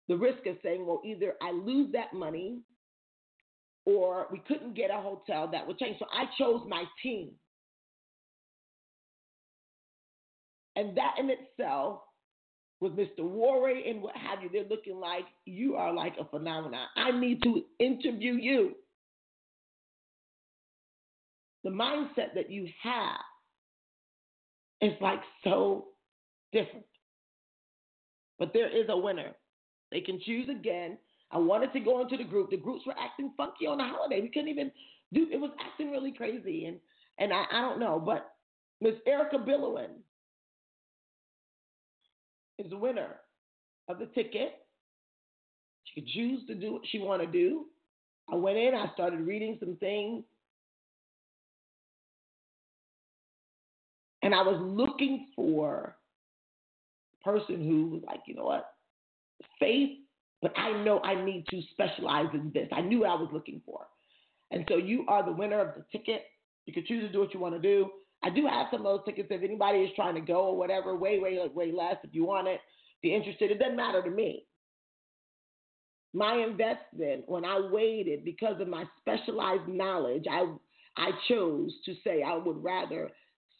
the 0.07 0.17
risk 0.17 0.45
of 0.45 0.57
saying, 0.63 0.85
well, 0.85 1.01
either 1.05 1.33
I 1.41 1.51
lose 1.51 1.91
that 1.93 2.13
money 2.13 2.61
or 3.85 4.27
we 4.31 4.39
couldn't 4.47 4.75
get 4.75 4.89
a 4.91 5.01
hotel 5.01 5.49
that 5.51 5.65
would 5.67 5.77
change. 5.77 5.97
So 5.99 6.05
I 6.11 6.25
chose 6.37 6.61
my 6.67 6.83
team. 7.01 7.31
And 10.75 10.97
that 10.97 11.15
in 11.19 11.29
itself, 11.29 12.01
with 12.83 12.97
Mr. 12.97 13.21
Worre 13.21 13.89
and 13.89 14.01
what 14.01 14.15
have 14.17 14.43
you, 14.43 14.49
they're 14.51 14.69
looking 14.69 14.99
like 14.99 15.23
you 15.45 15.75
are 15.75 15.93
like 15.93 16.13
a 16.19 16.25
phenomenon. 16.25 16.85
I 16.97 17.11
need 17.11 17.41
to 17.43 17.63
interview 17.79 18.33
you. 18.33 18.75
The 21.63 21.69
mindset 21.69 22.35
that 22.35 22.51
you 22.51 22.67
have 22.81 23.21
is 24.81 24.91
like 24.99 25.21
so 25.45 25.85
different. 26.51 26.85
But 28.37 28.51
there 28.51 28.67
is 28.67 28.87
a 28.89 28.97
winner. 28.97 29.31
They 29.89 30.01
can 30.01 30.19
choose 30.25 30.49
again. 30.49 30.97
I 31.31 31.37
wanted 31.37 31.71
to 31.73 31.79
go 31.79 32.01
into 32.01 32.17
the 32.17 32.25
group. 32.25 32.49
The 32.49 32.57
groups 32.57 32.85
were 32.85 32.95
acting 32.99 33.31
funky 33.37 33.65
on 33.65 33.77
the 33.77 33.85
holiday. 33.85 34.19
We 34.19 34.27
couldn't 34.27 34.49
even 34.49 34.71
do 35.13 35.27
it 35.31 35.39
was 35.39 35.51
acting 35.65 35.89
really 35.89 36.11
crazy. 36.11 36.65
And 36.65 36.79
and 37.17 37.31
I, 37.31 37.45
I 37.51 37.61
don't 37.61 37.79
know, 37.79 38.01
but 38.03 38.31
Miss 38.81 38.95
Erica 39.07 39.37
Billowin 39.37 40.01
is 42.59 42.69
the 42.69 42.77
winner 42.77 43.15
of 43.89 43.99
the 43.99 44.05
ticket. 44.07 44.65
She 45.85 46.01
could 46.01 46.09
choose 46.09 46.45
to 46.47 46.55
do 46.55 46.73
what 46.73 46.81
she 46.89 46.99
want 46.99 47.21
to 47.21 47.27
do. 47.27 47.65
I 48.31 48.35
went 48.35 48.57
in, 48.57 48.73
I 48.73 48.91
started 48.93 49.21
reading 49.21 49.57
some 49.59 49.75
things. 49.77 50.23
And 54.21 54.33
I 54.33 54.41
was 54.41 54.57
looking 54.61 55.27
for 55.35 55.97
a 57.21 57.29
person 57.29 57.67
who 57.67 57.87
was 57.87 58.03
like, 58.07 58.21
you 58.25 58.35
know 58.35 58.45
what? 58.45 58.73
faith, 59.59 59.97
but 60.41 60.57
I 60.57 60.83
know 60.83 60.99
I 60.99 61.23
need 61.23 61.45
to 61.49 61.61
specialize 61.71 62.27
in 62.33 62.51
this. 62.53 62.67
I 62.71 62.81
knew 62.81 62.99
what 62.99 63.09
I 63.09 63.15
was 63.15 63.29
looking 63.31 63.61
for. 63.65 63.85
And 64.51 64.65
so 64.67 64.77
you 64.77 65.05
are 65.07 65.25
the 65.25 65.31
winner 65.31 65.59
of 65.59 65.75
the 65.75 65.85
ticket. 65.97 66.23
You 66.65 66.73
can 66.73 66.85
choose 66.85 67.03
to 67.03 67.11
do 67.11 67.19
what 67.19 67.33
you 67.33 67.39
want 67.39 67.55
to 67.55 67.61
do. 67.61 67.89
I 68.23 68.29
do 68.29 68.47
have 68.47 68.67
some 68.71 68.85
of 68.85 68.85
those 68.85 69.05
tickets 69.05 69.27
if 69.29 69.43
anybody 69.43 69.79
is 69.79 69.91
trying 69.95 70.15
to 70.15 70.21
go 70.21 70.45
or 70.47 70.57
whatever, 70.57 70.95
way, 70.95 71.19
way, 71.19 71.37
way 71.53 71.71
less 71.71 71.97
if 72.03 72.13
you 72.13 72.25
want 72.25 72.47
it. 72.47 72.61
If 73.01 73.09
you're 73.09 73.17
interested, 73.17 73.51
it 73.51 73.59
doesn't 73.59 73.75
matter 73.75 74.01
to 74.01 74.09
me. 74.09 74.45
My 76.13 76.35
investment, 76.35 77.23
when 77.27 77.43
I 77.43 77.59
waited 77.59 78.23
because 78.23 78.61
of 78.61 78.67
my 78.67 78.85
specialized 79.01 79.67
knowledge, 79.67 80.25
I 80.29 80.45
I 80.95 81.09
chose 81.27 81.71
to 81.85 81.95
say 82.03 82.21
I 82.21 82.37
would 82.37 82.63
rather 82.63 83.09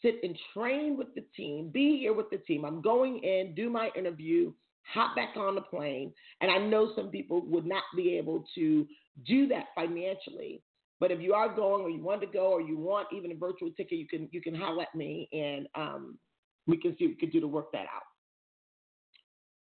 sit 0.02 0.20
and 0.22 0.38
train 0.52 0.96
with 0.96 1.14
the 1.14 1.24
team, 1.36 1.70
be 1.70 1.98
here 1.98 2.12
with 2.12 2.30
the 2.30 2.38
team. 2.38 2.64
I'm 2.64 2.80
going 2.80 3.18
in, 3.24 3.54
do 3.56 3.70
my 3.70 3.90
interview, 3.96 4.52
hop 4.82 5.16
back 5.16 5.36
on 5.36 5.54
the 5.54 5.62
plane. 5.62 6.12
And 6.40 6.50
I 6.50 6.58
know 6.58 6.92
some 6.94 7.08
people 7.08 7.44
would 7.46 7.66
not 7.66 7.82
be 7.96 8.16
able 8.18 8.44
to 8.54 8.86
do 9.26 9.48
that 9.48 9.66
financially. 9.74 10.62
But 11.00 11.10
if 11.10 11.20
you 11.20 11.34
are 11.34 11.54
going 11.54 11.82
or 11.82 11.90
you 11.90 12.02
want 12.02 12.20
to 12.20 12.26
go 12.26 12.52
or 12.52 12.60
you 12.60 12.78
want 12.78 13.08
even 13.12 13.32
a 13.32 13.34
virtual 13.34 13.70
ticket, 13.76 13.98
you 13.98 14.06
can 14.06 14.28
you 14.32 14.40
can 14.40 14.54
holler 14.54 14.82
at 14.82 14.94
me 14.94 15.28
and 15.32 15.68
um, 15.74 16.18
we 16.66 16.76
can 16.76 16.96
see 16.98 17.08
we 17.08 17.14
can 17.14 17.30
do 17.30 17.40
to 17.40 17.48
work 17.48 17.72
that 17.72 17.86
out. 17.94 18.02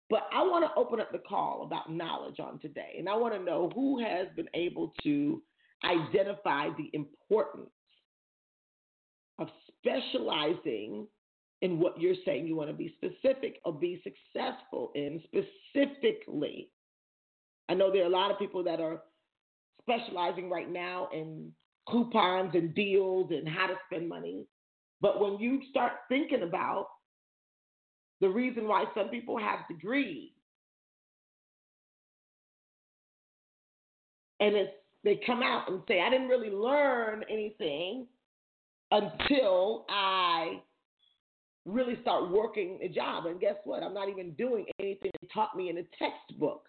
But 0.09 0.27
I 0.31 0.43
want 0.43 0.65
to 0.65 0.79
open 0.79 0.99
up 0.99 1.11
the 1.11 1.19
call 1.19 1.63
about 1.63 1.91
knowledge 1.91 2.39
on 2.39 2.59
today. 2.59 2.95
And 2.99 3.09
I 3.09 3.15
want 3.15 3.33
to 3.33 3.39
know 3.39 3.71
who 3.73 4.03
has 4.03 4.27
been 4.35 4.49
able 4.53 4.93
to 5.03 5.41
identify 5.83 6.69
the 6.77 6.89
importance 6.93 7.69
of 9.39 9.47
specializing 9.79 11.07
in 11.61 11.79
what 11.79 11.99
you're 11.99 12.15
saying 12.25 12.47
you 12.47 12.55
want 12.55 12.69
to 12.69 12.75
be 12.75 12.95
specific 12.97 13.59
or 13.65 13.73
be 13.73 14.01
successful 14.03 14.91
in 14.95 15.21
specifically. 15.25 16.69
I 17.67 17.73
know 17.73 17.91
there 17.91 18.03
are 18.03 18.07
a 18.07 18.09
lot 18.09 18.29
of 18.29 18.37
people 18.37 18.63
that 18.63 18.79
are 18.79 19.01
specializing 19.87 20.49
right 20.49 20.71
now 20.71 21.09
in 21.13 21.51
coupons 21.89 22.51
and 22.53 22.73
deals 22.73 23.31
and 23.31 23.47
how 23.47 23.67
to 23.67 23.75
spend 23.85 24.09
money. 24.09 24.45
But 25.01 25.19
when 25.19 25.39
you 25.39 25.61
start 25.69 25.93
thinking 26.09 26.43
about 26.43 26.87
the 28.21 28.29
reason 28.29 28.67
why 28.67 28.85
some 28.95 29.09
people 29.09 29.37
have 29.37 29.59
degrees, 29.69 30.31
and 34.39 34.55
it's 34.55 34.71
they 35.05 35.19
come 35.23 35.43
out 35.43 35.69
and 35.69 35.81
say, 35.87 36.01
I 36.01 36.09
didn't 36.09 36.29
really 36.29 36.49
learn 36.49 37.23
anything 37.29 38.07
until 38.91 39.85
I 39.87 40.61
really 41.65 41.99
start 42.01 42.31
working 42.31 42.79
a 42.81 42.89
job. 42.89 43.27
And 43.27 43.39
guess 43.39 43.55
what? 43.65 43.83
I'm 43.83 43.93
not 43.93 44.09
even 44.09 44.31
doing 44.31 44.65
anything 44.79 45.11
they 45.21 45.27
taught 45.31 45.55
me 45.55 45.69
in 45.69 45.77
a 45.77 45.83
textbook. 45.99 46.65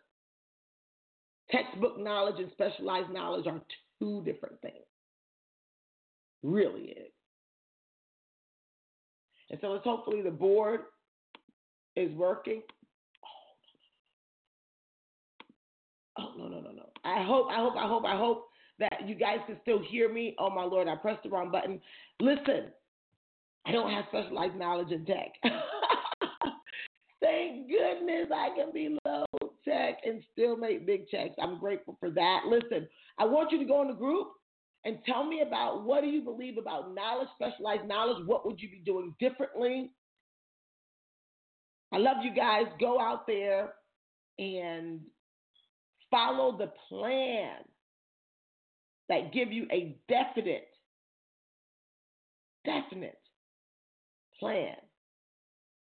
Textbook 1.50 1.98
knowledge 1.98 2.36
and 2.38 2.50
specialized 2.52 3.10
knowledge 3.10 3.46
are 3.46 3.60
two 3.98 4.22
different 4.24 4.60
things. 4.60 4.84
Really 6.42 6.82
is. 6.82 7.12
And 9.50 9.58
so 9.60 9.74
it's 9.74 9.84
hopefully 9.84 10.22
the 10.22 10.30
board 10.30 10.80
is 11.94 12.12
working. 12.12 12.62
Oh 16.18 16.32
no, 16.36 16.48
no, 16.48 16.60
no, 16.60 16.70
no. 16.70 16.88
I 17.04 17.22
hope, 17.22 17.48
I 17.50 17.56
hope, 17.56 17.74
I 17.76 17.86
hope, 17.86 18.04
I 18.04 18.16
hope 18.16 18.48
that 18.78 19.06
you 19.06 19.14
guys 19.14 19.38
can 19.46 19.56
still 19.62 19.80
hear 19.82 20.12
me. 20.12 20.34
Oh 20.38 20.50
my 20.50 20.64
lord, 20.64 20.88
I 20.88 20.96
pressed 20.96 21.22
the 21.22 21.28
wrong 21.28 21.50
button. 21.50 21.80
Listen, 22.20 22.72
I 23.66 23.72
don't 23.72 23.90
have 23.90 24.06
specialized 24.08 24.56
knowledge 24.56 24.90
in 24.90 25.04
tech. 25.04 25.32
Thank 27.20 27.68
goodness 27.68 28.28
I 28.34 28.48
can 28.56 28.72
be 28.72 28.96
low 29.04 29.25
and 30.06 30.22
still 30.32 30.56
make 30.56 30.86
big 30.86 31.08
checks. 31.08 31.34
I'm 31.40 31.58
grateful 31.58 31.96
for 32.00 32.10
that. 32.10 32.42
Listen, 32.46 32.88
I 33.18 33.24
want 33.24 33.52
you 33.52 33.58
to 33.58 33.64
go 33.64 33.82
in 33.82 33.88
the 33.88 33.94
group 33.94 34.28
and 34.84 34.98
tell 35.04 35.24
me 35.24 35.42
about 35.46 35.84
what 35.84 36.02
do 36.02 36.08
you 36.08 36.22
believe 36.22 36.58
about 36.58 36.94
knowledge, 36.94 37.28
specialized 37.34 37.88
knowledge? 37.88 38.24
What 38.26 38.46
would 38.46 38.60
you 38.60 38.70
be 38.70 38.82
doing 38.84 39.14
differently? 39.18 39.90
I 41.92 41.98
love 41.98 42.18
you 42.22 42.34
guys. 42.34 42.66
Go 42.78 43.00
out 43.00 43.26
there 43.26 43.74
and 44.38 45.00
follow 46.10 46.56
the 46.56 46.72
plan 46.88 47.56
that 49.08 49.32
give 49.32 49.52
you 49.52 49.66
a 49.72 49.96
definite, 50.08 50.68
definite 52.64 53.18
plan 54.38 54.74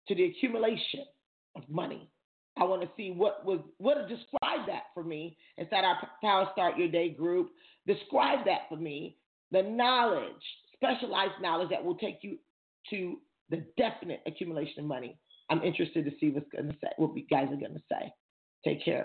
to 0.09 0.15
the 0.15 0.25
accumulation 0.25 1.05
of 1.57 1.63
money. 1.69 2.11
I 2.61 2.65
want 2.65 2.83
to 2.83 2.89
see 2.97 3.11
what 3.11 3.45
was 3.45 3.61
what 3.79 4.09
describe 4.09 4.67
that 4.67 4.85
for 4.95 5.05
me 5.05 5.37
inside 5.57 5.85
our 5.85 5.97
Power 6.23 6.49
Start 6.53 6.77
Your 6.77 6.89
Day 6.89 7.11
group. 7.11 7.51
Describe 7.87 8.45
that 8.47 8.63
for 8.69 8.77
me. 8.77 9.17
The 9.51 9.63
knowledge, 9.63 10.33
specialized 10.75 11.41
knowledge 11.41 11.71
that 11.71 11.85
will 11.85 11.97
take 11.97 12.19
you 12.23 12.39
to 12.91 13.19
the 13.51 13.65
definite 13.77 14.21
accumulation 14.27 14.81
of 14.81 14.85
money. 14.87 15.17
I'm 15.51 15.63
interested 15.63 16.05
to 16.05 16.11
see 16.21 16.31
what's 16.31 16.51
going 16.51 16.69
to 16.69 16.77
say. 16.83 16.89
What 16.97 17.17
you 17.17 17.25
guys 17.31 17.49
are 17.51 17.57
going 17.57 17.75
to 17.75 17.83
say. 17.91 18.13
Take 18.65 18.85
care. 18.85 19.05